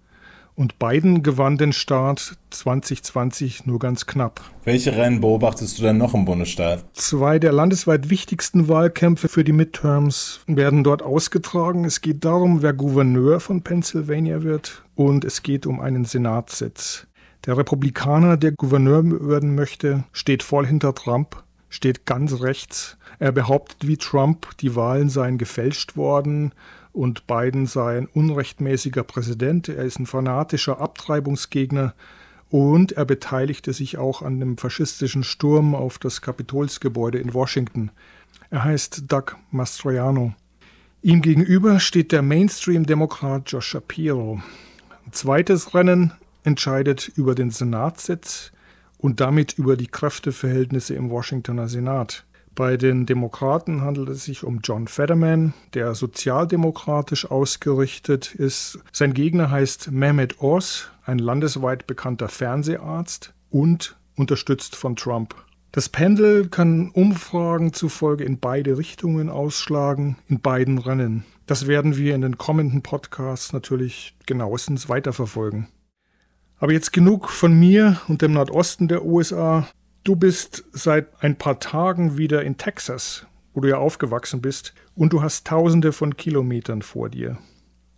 Und 0.60 0.78
Biden 0.78 1.22
gewann 1.22 1.56
den 1.56 1.72
Start 1.72 2.36
2020 2.50 3.64
nur 3.64 3.78
ganz 3.78 4.04
knapp. 4.04 4.42
Welche 4.64 4.94
Rennen 4.94 5.22
beobachtest 5.22 5.78
du 5.78 5.82
denn 5.84 5.96
noch 5.96 6.12
im 6.12 6.26
Bundesstaat? 6.26 6.84
Zwei 6.92 7.38
der 7.38 7.52
landesweit 7.52 8.10
wichtigsten 8.10 8.68
Wahlkämpfe 8.68 9.28
für 9.28 9.42
die 9.42 9.54
Midterms 9.54 10.40
werden 10.46 10.84
dort 10.84 11.00
ausgetragen. 11.00 11.86
Es 11.86 12.02
geht 12.02 12.26
darum, 12.26 12.60
wer 12.60 12.74
Gouverneur 12.74 13.40
von 13.40 13.62
Pennsylvania 13.62 14.42
wird 14.42 14.84
und 14.96 15.24
es 15.24 15.42
geht 15.42 15.64
um 15.64 15.80
einen 15.80 16.04
Senatssitz. 16.04 17.06
Der 17.46 17.56
Republikaner, 17.56 18.36
der 18.36 18.52
Gouverneur 18.52 19.02
werden 19.02 19.54
möchte, 19.54 20.04
steht 20.12 20.42
voll 20.42 20.66
hinter 20.66 20.94
Trump, 20.94 21.42
steht 21.70 22.04
ganz 22.04 22.42
rechts. 22.42 22.98
Er 23.18 23.32
behauptet 23.32 23.88
wie 23.88 23.96
Trump, 23.96 24.48
die 24.60 24.76
Wahlen 24.76 25.08
seien 25.08 25.38
gefälscht 25.38 25.96
worden 25.96 26.52
und 26.92 27.26
Biden 27.26 27.66
sei 27.66 27.98
ein 27.98 28.06
unrechtmäßiger 28.06 29.04
Präsident, 29.04 29.68
er 29.68 29.84
ist 29.84 29.98
ein 29.98 30.06
fanatischer 30.06 30.80
Abtreibungsgegner 30.80 31.94
und 32.50 32.92
er 32.92 33.04
beteiligte 33.04 33.72
sich 33.72 33.98
auch 33.98 34.22
an 34.22 34.40
dem 34.40 34.58
faschistischen 34.58 35.22
Sturm 35.22 35.74
auf 35.74 35.98
das 35.98 36.20
Kapitolsgebäude 36.20 37.18
in 37.18 37.32
Washington. 37.32 37.90
Er 38.50 38.64
heißt 38.64 39.04
Doug 39.06 39.36
Mastriano. 39.50 40.34
Ihm 41.02 41.22
gegenüber 41.22 41.80
steht 41.80 42.12
der 42.12 42.22
Mainstream-Demokrat 42.22 43.50
Josh 43.50 43.68
Shapiro. 43.68 44.42
Ein 45.06 45.12
zweites 45.12 45.74
Rennen 45.74 46.12
entscheidet 46.42 47.10
über 47.14 47.34
den 47.34 47.50
Senatssitz 47.50 48.52
und 48.98 49.20
damit 49.20 49.56
über 49.56 49.76
die 49.76 49.86
Kräfteverhältnisse 49.86 50.94
im 50.94 51.10
Washingtoner 51.10 51.68
Senat. 51.68 52.24
Bei 52.60 52.76
den 52.76 53.06
Demokraten 53.06 53.80
handelt 53.80 54.10
es 54.10 54.26
sich 54.26 54.44
um 54.44 54.60
John 54.62 54.86
Fetterman, 54.86 55.54
der 55.72 55.94
sozialdemokratisch 55.94 57.30
ausgerichtet 57.30 58.34
ist. 58.34 58.78
Sein 58.92 59.14
Gegner 59.14 59.50
heißt 59.50 59.92
Mehmet 59.92 60.42
Oz, 60.42 60.90
ein 61.06 61.18
landesweit 61.18 61.86
bekannter 61.86 62.28
Fernseharzt 62.28 63.32
und 63.48 63.96
unterstützt 64.14 64.76
von 64.76 64.94
Trump. 64.94 65.34
Das 65.72 65.88
Pendel 65.88 66.50
kann 66.50 66.90
Umfragen 66.90 67.72
zufolge 67.72 68.24
in 68.24 68.40
beide 68.40 68.76
Richtungen 68.76 69.30
ausschlagen, 69.30 70.18
in 70.28 70.42
beiden 70.42 70.76
Rennen. 70.76 71.24
Das 71.46 71.66
werden 71.66 71.96
wir 71.96 72.14
in 72.14 72.20
den 72.20 72.36
kommenden 72.36 72.82
Podcasts 72.82 73.54
natürlich 73.54 74.18
genauestens 74.26 74.90
weiterverfolgen. 74.90 75.68
Aber 76.58 76.72
jetzt 76.74 76.92
genug 76.92 77.30
von 77.30 77.58
mir 77.58 78.02
und 78.08 78.20
dem 78.20 78.34
Nordosten 78.34 78.86
der 78.86 79.02
USA. 79.06 79.66
Du 80.02 80.16
bist 80.16 80.64
seit 80.72 81.08
ein 81.20 81.36
paar 81.36 81.60
Tagen 81.60 82.16
wieder 82.16 82.42
in 82.42 82.56
Texas, 82.56 83.26
wo 83.52 83.60
du 83.60 83.68
ja 83.68 83.76
aufgewachsen 83.76 84.40
bist, 84.40 84.72
und 84.96 85.12
du 85.12 85.22
hast 85.22 85.46
tausende 85.46 85.92
von 85.92 86.16
Kilometern 86.16 86.80
vor 86.80 87.10
dir. 87.10 87.36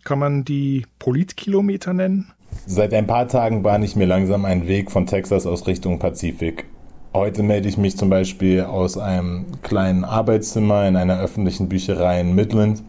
Kann 0.03 0.19
man 0.19 0.43
die 0.43 0.85
Politkilometer 0.99 1.93
nennen? 1.93 2.33
Seit 2.65 2.93
ein 2.93 3.07
paar 3.07 3.29
Tagen 3.29 3.63
bahne 3.63 3.85
ich 3.85 3.95
mir 3.95 4.05
langsam 4.05 4.43
einen 4.43 4.67
Weg 4.67 4.91
von 4.91 5.05
Texas 5.05 5.45
aus 5.45 5.65
Richtung 5.65 5.97
Pazifik. 5.97 6.65
Heute 7.13 7.41
melde 7.41 7.69
ich 7.69 7.77
mich 7.77 7.95
zum 7.95 8.09
Beispiel 8.09 8.63
aus 8.63 8.97
einem 8.97 9.45
kleinen 9.61 10.03
Arbeitszimmer 10.03 10.85
in 10.85 10.97
einer 10.97 11.21
öffentlichen 11.21 11.69
Bücherei 11.69 12.19
in 12.19 12.35
Midland. 12.35 12.83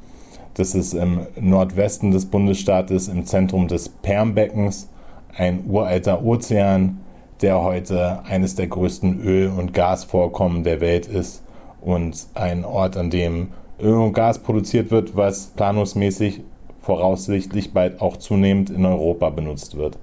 Das 0.55 0.75
ist 0.75 0.93
im 0.93 1.21
Nordwesten 1.39 2.11
des 2.11 2.27
Bundesstaates, 2.27 3.07
im 3.07 3.27
Zentrum 3.27 3.69
des 3.69 3.89
Permbeckens, 3.89 4.89
ein 5.37 5.67
uralter 5.69 6.25
Ozean, 6.25 7.04
der 7.43 7.63
heute 7.63 8.21
eines 8.25 8.55
der 8.55 8.69
größten 8.69 9.21
Öl- 9.21 9.51
und 9.51 9.75
Gasvorkommen 9.75 10.65
der 10.65 10.81
Welt 10.81 11.07
ist 11.07 11.43
und 11.81 12.27
ein 12.35 12.65
Ort, 12.65 12.97
an 12.97 13.11
dem 13.11 13.49
Öl 13.81 13.95
und 13.95 14.13
Gas 14.13 14.39
produziert 14.39 14.91
wird, 14.91 15.17
was 15.17 15.49
planungsmäßig 15.49 16.43
voraussichtlich 16.81 17.73
bald 17.73 18.01
auch 18.01 18.17
zunehmend 18.17 18.71
in 18.71 18.85
Europa 18.85 19.31
benutzt 19.31 19.77
wird. 19.77 19.99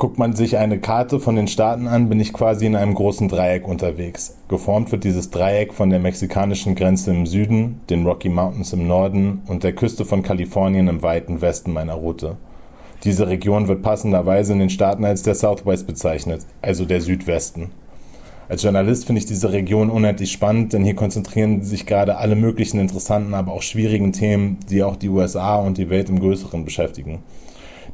Guckt 0.00 0.18
man 0.18 0.34
sich 0.34 0.56
eine 0.56 0.80
Karte 0.80 1.20
von 1.20 1.36
den 1.36 1.46
Staaten 1.46 1.86
an, 1.86 2.08
bin 2.08 2.20
ich 2.20 2.32
quasi 2.32 2.64
in 2.64 2.74
einem 2.74 2.94
großen 2.94 3.28
Dreieck 3.28 3.68
unterwegs. 3.68 4.34
Geformt 4.48 4.90
wird 4.92 5.04
dieses 5.04 5.28
Dreieck 5.28 5.74
von 5.74 5.90
der 5.90 5.98
mexikanischen 5.98 6.74
Grenze 6.74 7.10
im 7.10 7.26
Süden, 7.26 7.82
den 7.90 8.06
Rocky 8.06 8.30
Mountains 8.30 8.72
im 8.72 8.88
Norden 8.88 9.42
und 9.46 9.62
der 9.62 9.74
Küste 9.74 10.06
von 10.06 10.22
Kalifornien 10.22 10.88
im 10.88 11.02
weiten 11.02 11.42
Westen 11.42 11.74
meiner 11.74 11.92
Route. 11.92 12.38
Diese 13.04 13.28
Region 13.28 13.66
wird 13.66 13.82
passenderweise 13.82 14.52
in 14.52 14.58
den 14.58 14.70
Staaten 14.70 15.04
als 15.04 15.22
der 15.22 15.34
Southwest 15.34 15.86
bezeichnet, 15.86 16.46
also 16.60 16.84
der 16.84 17.00
Südwesten. 17.00 17.70
Als 18.50 18.62
Journalist 18.62 19.06
finde 19.06 19.20
ich 19.20 19.26
diese 19.26 19.52
Region 19.52 19.90
unendlich 19.90 20.32
spannend, 20.32 20.72
denn 20.72 20.84
hier 20.84 20.96
konzentrieren 20.96 21.62
sich 21.62 21.86
gerade 21.86 22.16
alle 22.16 22.34
möglichen 22.34 22.80
interessanten, 22.80 23.32
aber 23.32 23.52
auch 23.52 23.62
schwierigen 23.62 24.12
Themen, 24.12 24.58
die 24.68 24.82
auch 24.82 24.96
die 24.96 25.08
USA 25.08 25.56
und 25.56 25.78
die 25.78 25.88
Welt 25.88 26.08
im 26.08 26.18
Größeren 26.18 26.64
beschäftigen. 26.64 27.22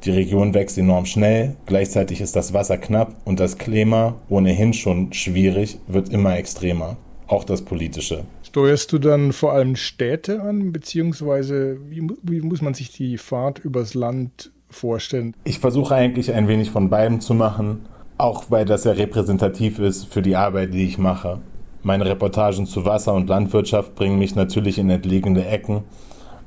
Die 0.04 0.10
Region 0.10 0.54
wächst 0.54 0.78
enorm 0.78 1.06
schnell, 1.06 1.56
gleichzeitig 1.66 2.20
ist 2.20 2.36
das 2.36 2.52
Wasser 2.52 2.78
knapp 2.78 3.14
und 3.24 3.38
das 3.38 3.58
Klima, 3.58 4.14
ohnehin 4.28 4.72
schon 4.72 5.12
schwierig, 5.12 5.78
wird 5.86 6.08
immer 6.08 6.36
extremer. 6.36 6.96
Auch 7.28 7.44
das 7.44 7.62
Politische. 7.62 8.24
Steuerst 8.42 8.92
du 8.92 8.98
dann 8.98 9.32
vor 9.32 9.52
allem 9.52 9.76
Städte 9.76 10.40
an, 10.40 10.72
beziehungsweise 10.72 11.78
wie, 11.90 12.08
wie 12.22 12.40
muss 12.40 12.62
man 12.62 12.72
sich 12.72 12.92
die 12.92 13.18
Fahrt 13.18 13.58
übers 13.58 13.94
Land 13.94 14.52
vorstellen? 14.70 15.34
Ich 15.44 15.58
versuche 15.58 15.94
eigentlich 15.94 16.32
ein 16.32 16.48
wenig 16.48 16.70
von 16.70 16.90
beidem 16.90 17.20
zu 17.20 17.34
machen, 17.34 17.86
auch 18.18 18.44
weil 18.50 18.64
das 18.64 18.84
ja 18.84 18.92
repräsentativ 18.92 19.78
ist 19.78 20.06
für 20.06 20.22
die 20.22 20.36
Arbeit, 20.36 20.74
die 20.74 20.84
ich 20.84 20.98
mache. 20.98 21.38
Meine 21.82 22.04
Reportagen 22.04 22.66
zu 22.66 22.84
Wasser 22.84 23.14
und 23.14 23.28
Landwirtschaft 23.28 23.94
bringen 23.94 24.18
mich 24.18 24.34
natürlich 24.34 24.78
in 24.78 24.90
entlegene 24.90 25.46
Ecken, 25.46 25.84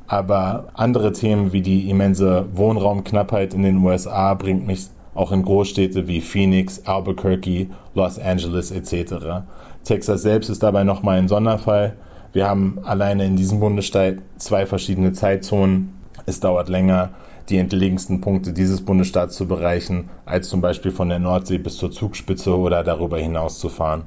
aber 0.08 0.70
andere 0.74 1.14
Themen 1.14 1.54
wie 1.54 1.62
die 1.62 1.90
immense 1.90 2.46
Wohnraumknappheit 2.54 3.54
in 3.54 3.64
den 3.64 3.78
USA 3.78 4.34
bringt 4.34 4.66
mich 4.68 4.88
auch 5.14 5.32
in 5.32 5.44
Großstädte 5.44 6.08
wie 6.08 6.22
Phoenix, 6.22 6.86
Albuquerque, 6.86 7.68
Los 7.94 8.18
Angeles 8.20 8.72
etc. 8.72 9.44
Texas 9.84 10.22
selbst 10.22 10.50
ist 10.50 10.64
dabei 10.64 10.84
nochmal 10.84 11.18
ein 11.18 11.28
Sonderfall. 11.28 11.94
Wir 12.34 12.48
haben 12.48 12.80
alleine 12.84 13.26
in 13.26 13.36
diesem 13.36 13.60
Bundesstaat 13.60 14.16
zwei 14.38 14.66
verschiedene 14.66 15.14
Zeitzonen. 15.14 15.94
Es 16.26 16.40
dauert 16.40 16.70
länger, 16.70 17.10
die 17.50 17.58
entlegensten 17.58 18.22
Punkte 18.22 18.54
dieses 18.54 18.82
Bundesstaats 18.82 19.36
zu 19.36 19.48
bereichen, 19.48 20.10
als 20.26 20.50
zum 20.50 20.62
Beispiel 20.62 20.92
von 20.92 21.10
der 21.10 21.20
Nordsee 21.20 21.58
bis 21.58 21.78
zur 21.78 21.92
Zugspitze 21.92 22.58
oder 22.58 22.84
darüber 22.84 23.18
hinaus 23.18 23.60
zu 23.60 23.70
fahren. 23.70 24.04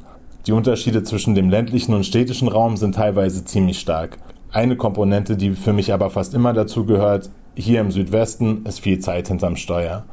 Die 0.46 0.52
Unterschiede 0.52 1.02
zwischen 1.02 1.34
dem 1.34 1.50
ländlichen 1.50 1.94
und 1.94 2.04
städtischen 2.04 2.48
Raum 2.48 2.76
sind 2.76 2.96
teilweise 2.96 3.44
ziemlich 3.44 3.78
stark. 3.78 4.18
Eine 4.50 4.76
Komponente, 4.76 5.36
die 5.36 5.52
für 5.52 5.72
mich 5.72 5.92
aber 5.92 6.10
fast 6.10 6.34
immer 6.34 6.52
dazu 6.52 6.84
gehört, 6.84 7.30
hier 7.54 7.80
im 7.80 7.90
Südwesten 7.90 8.64
ist 8.66 8.80
viel 8.80 8.98
Zeit 8.98 9.28
hinterm 9.28 9.56
Steuer. 9.56 10.04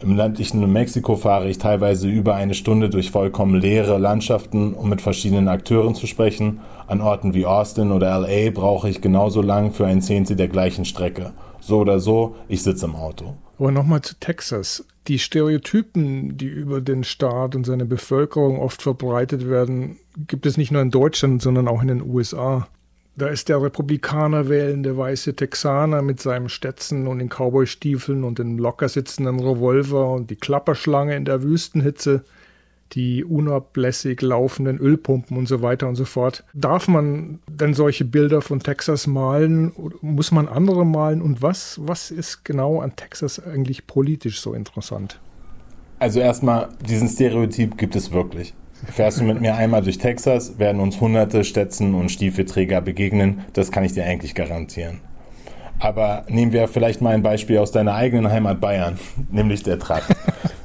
Im 0.00 0.16
ländlichen 0.16 0.60
New 0.60 0.68
Mexico 0.68 1.16
fahre 1.16 1.48
ich 1.48 1.58
teilweise 1.58 2.06
über 2.06 2.36
eine 2.36 2.54
Stunde 2.54 2.88
durch 2.88 3.10
vollkommen 3.10 3.60
leere 3.60 3.98
Landschaften, 3.98 4.72
um 4.74 4.88
mit 4.88 5.00
verschiedenen 5.00 5.48
Akteuren 5.48 5.96
zu 5.96 6.06
sprechen. 6.06 6.60
An 6.86 7.00
Orten 7.00 7.34
wie 7.34 7.46
Austin 7.46 7.90
oder 7.90 8.16
LA 8.20 8.50
brauche 8.50 8.88
ich 8.88 9.00
genauso 9.00 9.42
lang 9.42 9.72
für 9.72 9.86
ein 9.86 10.00
Zehntel 10.00 10.36
der 10.36 10.46
gleichen 10.46 10.84
Strecke. 10.84 11.32
So 11.60 11.78
oder 11.80 12.00
so, 12.00 12.36
ich 12.48 12.62
sitze 12.62 12.86
im 12.86 12.96
Auto. 12.96 13.36
Aber 13.58 13.72
nochmal 13.72 14.02
zu 14.02 14.14
Texas. 14.18 14.84
Die 15.08 15.18
Stereotypen, 15.18 16.36
die 16.36 16.46
über 16.46 16.80
den 16.80 17.02
Staat 17.02 17.56
und 17.56 17.64
seine 17.64 17.86
Bevölkerung 17.86 18.60
oft 18.60 18.82
verbreitet 18.82 19.48
werden, 19.48 19.98
gibt 20.26 20.46
es 20.46 20.56
nicht 20.56 20.70
nur 20.70 20.82
in 20.82 20.90
Deutschland, 20.90 21.42
sondern 21.42 21.66
auch 21.66 21.82
in 21.82 21.88
den 21.88 22.02
USA. 22.02 22.68
Da 23.16 23.26
ist 23.26 23.48
der 23.48 23.60
Republikaner 23.60 24.48
wählende 24.48 24.96
weiße 24.96 25.34
Texaner 25.34 26.02
mit 26.02 26.20
seinem 26.20 26.48
Stetson 26.48 27.08
und 27.08 27.18
den 27.18 27.28
Cowboystiefeln 27.28 28.22
und 28.22 28.38
den 28.38 28.58
locker 28.58 28.88
sitzenden 28.88 29.40
Revolver 29.40 30.12
und 30.12 30.30
die 30.30 30.36
Klapperschlange 30.36 31.16
in 31.16 31.24
der 31.24 31.42
Wüstenhitze, 31.42 32.22
die 32.92 33.24
unablässig 33.24 34.22
laufenden 34.22 34.78
Ölpumpen 34.78 35.36
und 35.36 35.46
so 35.46 35.62
weiter 35.62 35.88
und 35.88 35.94
so 35.94 36.04
fort. 36.04 36.44
Darf 36.54 36.88
man 36.88 37.40
denn 37.48 37.74
solche 37.74 38.04
Bilder 38.04 38.42
von 38.42 38.60
Texas 38.60 39.06
malen? 39.06 39.72
Muss 40.00 40.32
man 40.32 40.48
andere 40.48 40.86
malen? 40.86 41.22
Und 41.22 41.42
was, 41.42 41.80
was 41.82 42.10
ist 42.10 42.44
genau 42.44 42.80
an 42.80 42.96
Texas 42.96 43.44
eigentlich 43.44 43.86
politisch 43.86 44.40
so 44.40 44.54
interessant? 44.54 45.18
Also 45.98 46.20
erstmal, 46.20 46.68
diesen 46.88 47.08
Stereotyp 47.08 47.76
gibt 47.76 47.96
es 47.96 48.12
wirklich. 48.12 48.54
Fährst 48.86 49.20
du 49.20 49.24
mit 49.24 49.40
mir 49.40 49.56
einmal 49.56 49.82
durch 49.82 49.98
Texas, 49.98 50.58
werden 50.58 50.80
uns 50.80 51.00
hunderte 51.00 51.42
Stetson 51.42 51.94
und 51.94 52.10
Stiefelträger 52.10 52.80
begegnen, 52.80 53.44
das 53.52 53.72
kann 53.72 53.82
ich 53.82 53.94
dir 53.94 54.04
eigentlich 54.04 54.36
garantieren. 54.36 55.00
Aber 55.80 56.24
nehmen 56.28 56.52
wir 56.52 56.68
vielleicht 56.68 57.00
mal 57.00 57.14
ein 57.14 57.22
Beispiel 57.22 57.58
aus 57.58 57.72
deiner 57.72 57.94
eigenen 57.94 58.30
Heimat 58.30 58.60
Bayern, 58.60 58.98
nämlich 59.30 59.62
der 59.64 59.78
Tracht. 59.78 60.14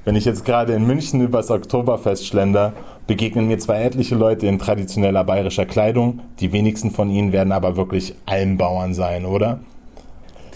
Wenn 0.05 0.15
ich 0.15 0.25
jetzt 0.25 0.43
gerade 0.43 0.73
in 0.73 0.85
München 0.85 1.21
übers 1.21 1.49
Oktoberfest 1.49 2.27
schlender, 2.27 2.73
begegnen 3.07 3.47
mir 3.47 3.57
zwar 3.59 3.79
etliche 3.79 4.15
Leute 4.15 4.47
in 4.47 4.59
traditioneller 4.59 5.23
bayerischer 5.23 5.65
Kleidung, 5.65 6.19
die 6.39 6.51
wenigsten 6.51 6.91
von 6.91 7.09
ihnen 7.09 7.31
werden 7.31 7.53
aber 7.53 7.77
wirklich 7.77 8.13
Almbauern 8.25 8.93
sein, 8.93 9.25
oder? 9.25 9.59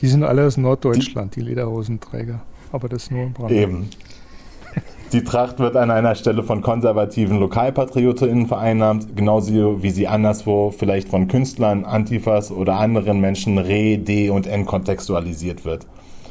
Die 0.02 0.08
sind 0.08 0.24
alle 0.24 0.46
aus 0.46 0.58
Norddeutschland, 0.58 1.36
die, 1.36 1.40
die 1.40 1.46
Lederhosenträger. 1.48 2.42
Aber 2.72 2.90
das 2.90 3.10
nur 3.10 3.24
im 3.24 3.34
Brand. 3.34 3.52
Eben. 3.52 3.90
Die 5.14 5.24
Tracht 5.24 5.60
wird 5.60 5.78
an 5.78 5.90
einer 5.90 6.16
Stelle 6.16 6.44
von 6.44 6.62
konservativen 6.62 7.40
LokalpatriotInnen 7.40 8.46
vereinnahmt, 8.46 9.16
genauso 9.16 9.82
wie 9.82 9.90
sie 9.90 10.06
anderswo 10.06 10.72
vielleicht 10.72 11.08
von 11.08 11.30
Künstlern, 11.30 11.86
Antifas 11.86 12.52
oder 12.52 12.76
anderen 12.76 13.22
Menschen 13.22 13.58
re-, 13.58 13.98
de- 13.98 14.30
und 14.30 14.46
entkontextualisiert 14.48 15.64
wird. 15.64 15.86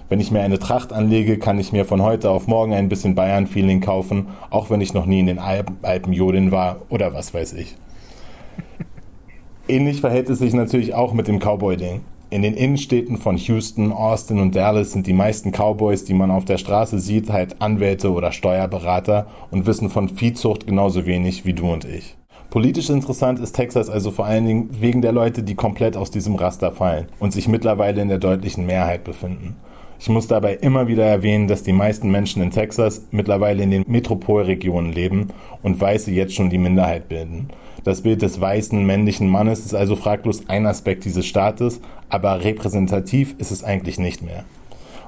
Wenn 0.08 0.20
ich 0.20 0.30
mir 0.30 0.40
eine 0.40 0.60
Tracht 0.60 0.92
anlege, 0.92 1.36
kann 1.36 1.58
ich 1.58 1.72
mir 1.72 1.84
von 1.84 2.00
heute 2.00 2.30
auf 2.30 2.46
morgen 2.46 2.72
ein 2.72 2.88
bisschen 2.88 3.16
Bayern-Feeling 3.16 3.80
kaufen, 3.80 4.28
auch 4.50 4.70
wenn 4.70 4.80
ich 4.80 4.94
noch 4.94 5.06
nie 5.06 5.18
in 5.18 5.26
den 5.26 5.40
Alpen, 5.40 5.78
Alpen 5.82 6.12
Jodin 6.12 6.52
war 6.52 6.82
oder 6.90 7.12
was 7.12 7.34
weiß 7.34 7.54
ich. 7.54 7.75
Ähnlich 9.66 10.00
verhält 10.00 10.30
es 10.30 10.38
sich 10.38 10.54
natürlich 10.54 10.94
auch 10.94 11.12
mit 11.12 11.26
dem 11.26 11.40
Cowboy-Ding. 11.40 12.02
In 12.30 12.42
den 12.42 12.54
Innenstädten 12.54 13.18
von 13.18 13.36
Houston, 13.36 13.90
Austin 13.90 14.38
und 14.38 14.54
Dallas 14.54 14.92
sind 14.92 15.08
die 15.08 15.12
meisten 15.12 15.50
Cowboys, 15.50 16.04
die 16.04 16.14
man 16.14 16.30
auf 16.30 16.44
der 16.44 16.58
Straße 16.58 17.00
sieht, 17.00 17.30
halt 17.30 17.60
Anwälte 17.60 18.12
oder 18.12 18.30
Steuerberater 18.30 19.26
und 19.50 19.66
wissen 19.66 19.90
von 19.90 20.08
Viehzucht 20.08 20.69
genauso 20.69 21.04
wenig 21.06 21.45
wie 21.45 21.52
du 21.52 21.73
und 21.73 21.84
ich. 21.84 22.16
Politisch 22.50 22.90
interessant 22.90 23.40
ist 23.40 23.52
Texas 23.52 23.90
also 23.90 24.12
vor 24.12 24.26
allen 24.26 24.47
Dingen 24.47 24.71
wegen 24.80 25.02
der 25.02 25.12
Leute, 25.12 25.42
die 25.42 25.56
komplett 25.56 25.97
aus 25.97 26.12
diesem 26.12 26.36
Raster 26.36 26.71
fallen 26.71 27.06
und 27.19 27.32
sich 27.32 27.49
mittlerweile 27.49 28.00
in 28.00 28.08
der 28.08 28.19
deutlichen 28.19 28.66
Mehrheit 28.66 29.02
befinden. 29.02 29.56
Ich 29.99 30.09
muss 30.09 30.26
dabei 30.26 30.54
immer 30.54 30.89
wieder 30.89 31.04
erwähnen, 31.04 31.49
dass 31.49 31.63
die 31.63 31.73
meisten 31.73 32.11
Menschen 32.11 32.43
in 32.43 32.50
Texas 32.50 33.06
mittlerweile 33.11 33.63
in 33.63 33.71
den 33.71 33.85
Metropolregionen 33.87 34.93
leben 34.93 35.28
und 35.63 35.80
Weiße 35.80 36.11
jetzt 36.11 36.35
schon 36.35 36.50
die 36.50 36.59
Minderheit 36.59 37.09
bilden. 37.09 37.49
Das 37.82 38.02
Bild 38.02 38.21
des 38.23 38.41
weißen 38.41 38.85
männlichen 38.85 39.28
Mannes 39.28 39.65
ist 39.65 39.75
also 39.75 39.97
fraglos 39.97 40.49
ein 40.49 40.67
Aspekt 40.67 41.04
dieses 41.04 41.25
Staates, 41.25 41.80
aber 42.09 42.43
repräsentativ 42.45 43.35
ist 43.39 43.52
es 43.52 43.65
eigentlich 43.65 43.99
nicht 43.99 44.23
mehr. 44.23 44.45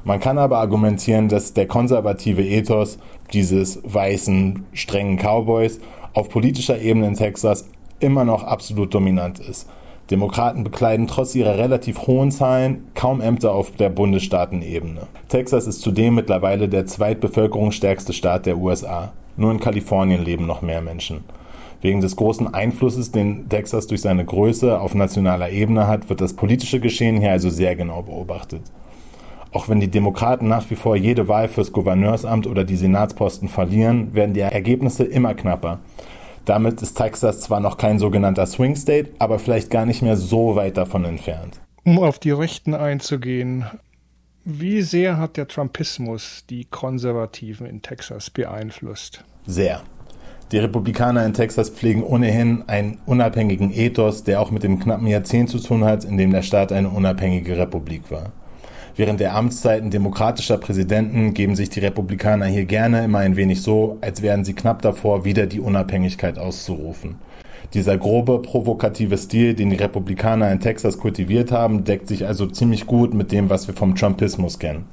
Man 0.04 0.20
kann 0.20 0.38
aber 0.38 0.58
argumentieren, 0.58 1.28
dass 1.28 1.52
der 1.52 1.66
konservative 1.66 2.42
Ethos 2.42 2.98
dieses 3.32 3.80
weißen, 3.84 4.64
strengen 4.72 5.18
Cowboys 5.18 5.80
auf 6.14 6.28
politischer 6.28 6.80
Ebene 6.80 7.08
in 7.08 7.14
Texas 7.14 7.68
immer 8.00 8.24
noch 8.24 8.44
absolut 8.44 8.94
dominant 8.94 9.40
ist. 9.40 9.68
Demokraten 10.10 10.64
bekleiden 10.64 11.06
trotz 11.06 11.34
ihrer 11.34 11.58
relativ 11.58 12.06
hohen 12.06 12.30
Zahlen 12.30 12.84
kaum 12.94 13.20
Ämter 13.20 13.52
auf 13.52 13.72
der 13.72 13.90
Bundesstaatenebene. 13.90 15.02
Texas 15.28 15.66
ist 15.66 15.82
zudem 15.82 16.14
mittlerweile 16.14 16.68
der 16.68 16.86
zweitbevölkerungsstärkste 16.86 18.14
Staat 18.14 18.46
der 18.46 18.56
USA. 18.56 19.12
Nur 19.36 19.52
in 19.52 19.60
Kalifornien 19.60 20.24
leben 20.24 20.46
noch 20.46 20.62
mehr 20.62 20.80
Menschen. 20.80 21.24
Wegen 21.82 22.00
des 22.00 22.16
großen 22.16 22.52
Einflusses, 22.52 23.12
den 23.12 23.48
Texas 23.48 23.86
durch 23.86 24.00
seine 24.00 24.24
Größe 24.24 24.80
auf 24.80 24.94
nationaler 24.94 25.50
Ebene 25.50 25.86
hat, 25.86 26.08
wird 26.08 26.20
das 26.20 26.32
politische 26.32 26.80
Geschehen 26.80 27.20
hier 27.20 27.30
also 27.30 27.50
sehr 27.50 27.76
genau 27.76 28.02
beobachtet. 28.02 28.62
Auch 29.52 29.68
wenn 29.68 29.80
die 29.80 29.90
Demokraten 29.90 30.48
nach 30.48 30.68
wie 30.70 30.74
vor 30.74 30.96
jede 30.96 31.28
Wahl 31.28 31.48
fürs 31.48 31.72
Gouverneursamt 31.72 32.46
oder 32.46 32.64
die 32.64 32.76
Senatsposten 32.76 33.48
verlieren, 33.48 34.14
werden 34.14 34.34
die 34.34 34.40
Ergebnisse 34.40 35.04
immer 35.04 35.34
knapper. 35.34 35.78
Damit 36.48 36.80
ist 36.80 36.94
Texas 36.94 37.42
zwar 37.42 37.60
noch 37.60 37.76
kein 37.76 37.98
sogenannter 37.98 38.46
Swing 38.46 38.74
State, 38.74 39.10
aber 39.18 39.38
vielleicht 39.38 39.70
gar 39.70 39.84
nicht 39.84 40.00
mehr 40.00 40.16
so 40.16 40.56
weit 40.56 40.78
davon 40.78 41.04
entfernt. 41.04 41.60
Um 41.84 41.98
auf 41.98 42.18
die 42.18 42.30
Rechten 42.30 42.72
einzugehen, 42.72 43.66
wie 44.46 44.80
sehr 44.80 45.18
hat 45.18 45.36
der 45.36 45.46
Trumpismus 45.46 46.44
die 46.48 46.64
Konservativen 46.64 47.66
in 47.66 47.82
Texas 47.82 48.30
beeinflusst? 48.30 49.24
Sehr. 49.46 49.82
Die 50.50 50.56
Republikaner 50.56 51.26
in 51.26 51.34
Texas 51.34 51.68
pflegen 51.68 52.02
ohnehin 52.02 52.64
einen 52.66 52.98
unabhängigen 53.04 53.70
Ethos, 53.70 54.24
der 54.24 54.40
auch 54.40 54.50
mit 54.50 54.62
dem 54.62 54.78
knappen 54.78 55.06
Jahrzehnt 55.06 55.50
zu 55.50 55.58
tun 55.58 55.84
hat, 55.84 56.04
in 56.04 56.16
dem 56.16 56.30
der 56.30 56.40
Staat 56.40 56.72
eine 56.72 56.88
unabhängige 56.88 57.58
Republik 57.58 58.10
war. 58.10 58.32
Während 58.98 59.20
der 59.20 59.36
Amtszeiten 59.36 59.92
demokratischer 59.92 60.58
Präsidenten 60.58 61.32
geben 61.32 61.54
sich 61.54 61.70
die 61.70 61.78
Republikaner 61.78 62.46
hier 62.46 62.64
gerne 62.64 63.04
immer 63.04 63.20
ein 63.20 63.36
wenig 63.36 63.62
so, 63.62 63.96
als 64.00 64.22
wären 64.22 64.44
sie 64.44 64.54
knapp 64.54 64.82
davor, 64.82 65.24
wieder 65.24 65.46
die 65.46 65.60
Unabhängigkeit 65.60 66.36
auszurufen. 66.36 67.14
Dieser 67.74 67.96
grobe, 67.96 68.42
provokative 68.42 69.16
Stil, 69.16 69.54
den 69.54 69.70
die 69.70 69.76
Republikaner 69.76 70.50
in 70.50 70.58
Texas 70.58 70.98
kultiviert 70.98 71.52
haben, 71.52 71.84
deckt 71.84 72.08
sich 72.08 72.26
also 72.26 72.46
ziemlich 72.46 72.86
gut 72.86 73.14
mit 73.14 73.30
dem, 73.30 73.50
was 73.50 73.68
wir 73.68 73.74
vom 73.74 73.94
Trumpismus 73.94 74.58
kennen. 74.58 74.86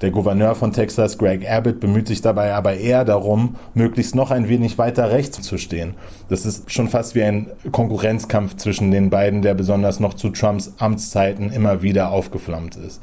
Der 0.00 0.12
Gouverneur 0.12 0.54
von 0.54 0.72
Texas, 0.72 1.18
Greg 1.18 1.46
Abbott, 1.46 1.78
bemüht 1.78 2.08
sich 2.08 2.22
dabei 2.22 2.54
aber 2.54 2.78
eher 2.78 3.04
darum, 3.04 3.56
möglichst 3.74 4.14
noch 4.14 4.30
ein 4.30 4.48
wenig 4.48 4.78
weiter 4.78 5.10
rechts 5.10 5.42
zu 5.42 5.58
stehen. 5.58 5.92
Das 6.30 6.46
ist 6.46 6.72
schon 6.72 6.88
fast 6.88 7.14
wie 7.14 7.22
ein 7.22 7.48
Konkurrenzkampf 7.70 8.56
zwischen 8.56 8.90
den 8.92 9.10
beiden, 9.10 9.42
der 9.42 9.52
besonders 9.52 10.00
noch 10.00 10.14
zu 10.14 10.30
Trumps 10.30 10.72
Amtszeiten 10.78 11.52
immer 11.52 11.82
wieder 11.82 12.12
aufgeflammt 12.12 12.76
ist. 12.76 13.02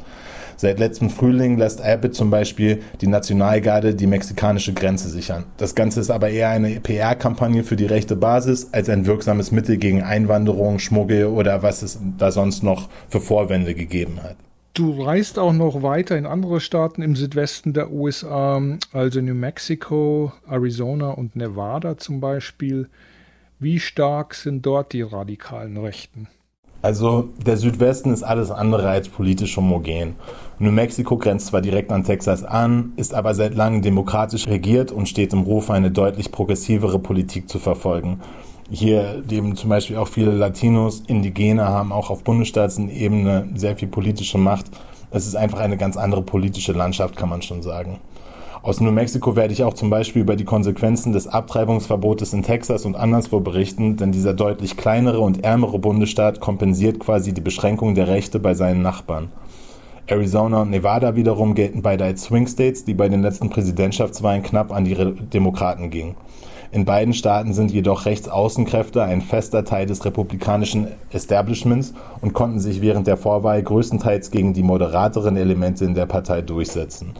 Seit 0.62 0.78
letztem 0.78 1.10
Frühling 1.10 1.58
lässt 1.58 1.82
Abbott 1.82 2.14
zum 2.14 2.32
Beispiel 2.32 2.82
die 3.00 3.08
Nationalgarde 3.08 3.96
die 3.96 4.08
mexikanische 4.08 4.74
Grenze 4.74 5.08
sichern. 5.08 5.46
Das 5.56 5.74
Ganze 5.74 6.02
ist 6.02 6.10
aber 6.10 6.32
eher 6.32 6.50
eine 6.50 6.82
PR-Kampagne 6.82 7.64
für 7.64 7.78
die 7.78 7.86
rechte 7.86 8.18
Basis 8.18 8.68
als 8.74 8.90
ein 8.90 9.06
wirksames 9.06 9.54
Mittel 9.54 9.78
gegen 9.78 10.04
Einwanderung, 10.04 10.80
Schmuggel 10.80 11.28
oder 11.28 11.64
was 11.64 11.82
es 11.82 11.98
da 12.18 12.34
sonst 12.34 12.62
noch 12.62 12.90
für 13.08 13.22
Vorwände 13.22 13.74
gegeben 13.74 14.22
hat. 14.22 14.36
Du 14.74 15.02
reist 15.02 15.40
auch 15.40 15.54
noch 15.54 15.82
weiter 15.82 16.18
in 16.18 16.26
andere 16.26 16.60
Staaten 16.60 17.04
im 17.04 17.16
Südwesten 17.16 17.72
der 17.72 17.94
USA, 17.94 18.62
also 18.92 19.22
New 19.22 19.36
Mexico, 19.36 20.34
Arizona 20.46 21.12
und 21.12 21.38
Nevada 21.38 21.98
zum 21.98 22.20
Beispiel. 22.20 22.90
Wie 23.60 23.80
stark 23.80 24.34
sind 24.34 24.66
dort 24.66 24.92
die 24.92 25.04
radikalen 25.04 25.78
Rechten? 25.78 26.28
Also 26.82 27.30
der 27.46 27.58
Südwesten 27.58 28.14
ist 28.14 28.24
alles 28.24 28.52
andere 28.52 28.90
als 28.90 29.10
politisch 29.10 29.58
homogen. 29.58 30.16
New 30.62 30.72
Mexico 30.72 31.18
grenzt 31.18 31.48
zwar 31.48 31.62
direkt 31.62 31.90
an 31.90 32.04
Texas 32.04 32.44
an, 32.44 32.92
ist 32.98 33.14
aber 33.14 33.34
seit 33.34 33.56
langem 33.56 33.82
demokratisch 33.82 34.46
regiert 34.48 34.92
und 34.92 35.08
steht 35.08 35.32
im 35.32 35.44
Ruf, 35.44 35.70
eine 35.70 35.90
deutlich 35.90 36.34
progressivere 36.34 37.00
Politik 37.00 37.48
zu 37.48 37.60
verfolgen. 37.60 38.20
Hier 38.70 39.24
leben 39.26 39.56
zum 39.56 39.70
Beispiel 39.70 39.96
auch 39.96 40.10
viele 40.10 40.32
Latinos, 40.32 41.02
Indigene 41.08 41.66
haben 41.66 41.94
auch 41.94 42.10
auf 42.10 42.26
Bundesstaatsebene 42.26 43.48
sehr 43.56 43.78
viel 43.78 43.88
politische 43.88 44.38
Macht. 44.38 44.66
Es 45.12 45.26
ist 45.26 45.36
einfach 45.36 45.60
eine 45.60 45.78
ganz 45.78 45.96
andere 45.96 46.24
politische 46.24 46.74
Landschaft, 46.74 47.16
kann 47.16 47.30
man 47.30 47.42
schon 47.42 47.62
sagen. 47.62 48.02
Aus 48.62 48.82
New 48.82 48.92
Mexico 48.92 49.38
werde 49.38 49.54
ich 49.54 49.64
auch 49.64 49.74
zum 49.74 49.90
Beispiel 49.90 50.24
über 50.24 50.36
die 50.36 50.44
Konsequenzen 50.44 51.14
des 51.14 51.30
Abtreibungsverbotes 51.30 52.34
in 52.34 52.44
Texas 52.44 52.86
und 52.86 52.98
anderswo 52.98 53.40
berichten, 53.40 53.96
denn 53.96 54.12
dieser 54.12 54.34
deutlich 54.34 54.76
kleinere 54.76 55.22
und 55.22 55.46
ärmere 55.46 55.80
Bundesstaat 55.80 56.42
kompensiert 56.42 57.00
quasi 57.00 57.34
die 57.34 57.40
Beschränkung 57.40 57.96
der 57.96 58.10
Rechte 58.10 58.40
bei 58.40 58.56
seinen 58.56 58.82
Nachbarn. 58.82 59.30
Arizona 60.10 60.64
und 60.64 60.72
Nevada 60.72 61.16
wiederum 61.16 61.54
gelten 61.54 61.84
beide 61.84 62.04
als 62.04 62.24
Swing 62.24 62.48
States, 62.48 62.84
die 62.84 62.96
bei 62.96 63.10
den 63.10 63.22
letzten 63.22 63.52
Präsidentschaftswahlen 63.52 64.42
knapp 64.42 64.72
an 64.72 64.84
die 64.84 64.96
Demokraten 64.96 65.92
gingen. 65.92 66.16
In 66.72 66.86
beiden 66.86 67.14
Staaten 67.14 67.54
sind 67.54 67.72
jedoch 67.72 68.06
Rechtsaußenkräfte 68.06 69.04
ein 69.04 69.22
fester 69.22 69.66
Teil 69.66 69.86
des 69.86 70.04
republikanischen 70.06 70.88
Establishments 71.12 71.94
und 72.22 72.34
konnten 72.34 72.60
sich 72.60 72.82
während 72.82 73.06
der 73.06 73.18
Vorwahl 73.18 73.62
größtenteils 73.62 74.32
gegen 74.32 74.54
die 74.54 74.64
moderateren 74.64 75.38
Elemente 75.38 75.86
in 75.86 75.94
der 75.94 76.08
Partei 76.08 76.42
durchsetzen. 76.42 77.14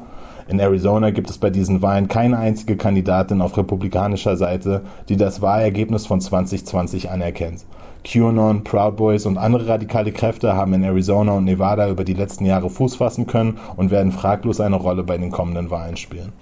In 0.48 0.60
Arizona 0.60 1.12
gibt 1.12 1.30
es 1.30 1.38
bei 1.38 1.52
diesen 1.52 1.84
Wahlen 1.84 2.08
keine 2.08 2.40
einzige 2.40 2.76
Kandidatin 2.76 3.42
auf 3.42 3.56
republikanischer 3.56 4.36
Seite, 4.36 4.82
die 5.08 5.16
das 5.16 5.44
Wahlergebnis 5.44 6.08
von 6.08 6.22
2020 6.22 7.12
anerkennt. 7.12 7.66
QAnon, 8.10 8.64
Proud 8.64 8.98
Boys 8.98 9.28
und 9.28 9.38
andere 9.38 9.68
radikale 9.68 10.12
Kräfte 10.12 10.56
haben 10.56 10.74
in 10.74 10.84
Arizona 10.84 11.34
und 11.34 11.46
Nevada 11.46 11.90
über 11.90 12.04
die 12.04 12.16
letzten 12.16 12.44
Jahre 12.46 12.72
Fuß 12.72 12.96
fassen 12.96 13.28
können 13.28 13.60
und 13.76 13.92
werden 13.92 14.12
fraglos 14.12 14.60
eine 14.60 14.78
Rolle 14.78 15.04
bei 15.04 15.18
den 15.20 15.30
kommenden 15.30 15.70
Wahlen 15.70 15.96
spielen. 15.96 16.34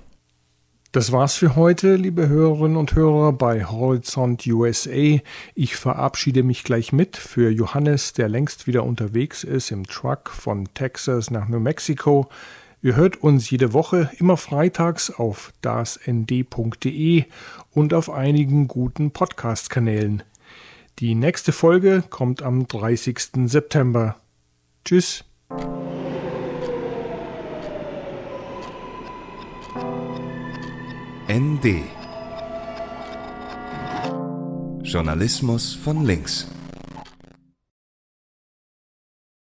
Das 0.93 1.12
war's 1.12 1.36
für 1.36 1.58
heute, 1.58 1.95
liebe 1.95 2.30
Hörerinnen 2.30 2.77
und 2.77 2.95
Hörer 2.95 3.34
bei 3.34 3.65
Horizont 3.65 4.47
USA. 4.47 5.19
Ich 5.56 5.75
verabschiede 5.75 6.41
mich 6.41 6.63
gleich 6.63 6.93
mit 6.93 7.17
für 7.17 7.51
Johannes, 7.51 8.13
der 8.13 8.30
längst 8.30 8.65
wieder 8.65 8.86
unterwegs 8.86 9.43
ist 9.43 9.69
im 9.69 9.86
Truck 9.86 10.30
von 10.30 10.69
Texas 10.73 11.30
nach 11.32 11.49
New 11.49 11.60
Mexico. 11.60 12.30
Ihr 12.82 12.95
hört 12.95 13.21
uns 13.21 13.49
jede 13.49 13.73
Woche 13.73 14.10
immer 14.17 14.38
freitags 14.38 15.12
auf 15.12 15.51
dasnd.de 15.62 17.25
und 17.71 17.93
auf 17.93 18.10
einigen 18.10 18.69
guten 18.69 19.12
Podcast-Kanälen. 19.12 20.23
Die 20.99 21.13
nächste 21.13 21.51
Folge 21.51 22.03
kommt 22.10 22.41
am 22.41 22.67
30. 22.67 23.19
September. 23.45 24.15
Tschüss. 24.83 25.23
ND 31.29 31.83
Journalismus 34.81 35.75
von 35.75 36.03
links. 36.03 36.47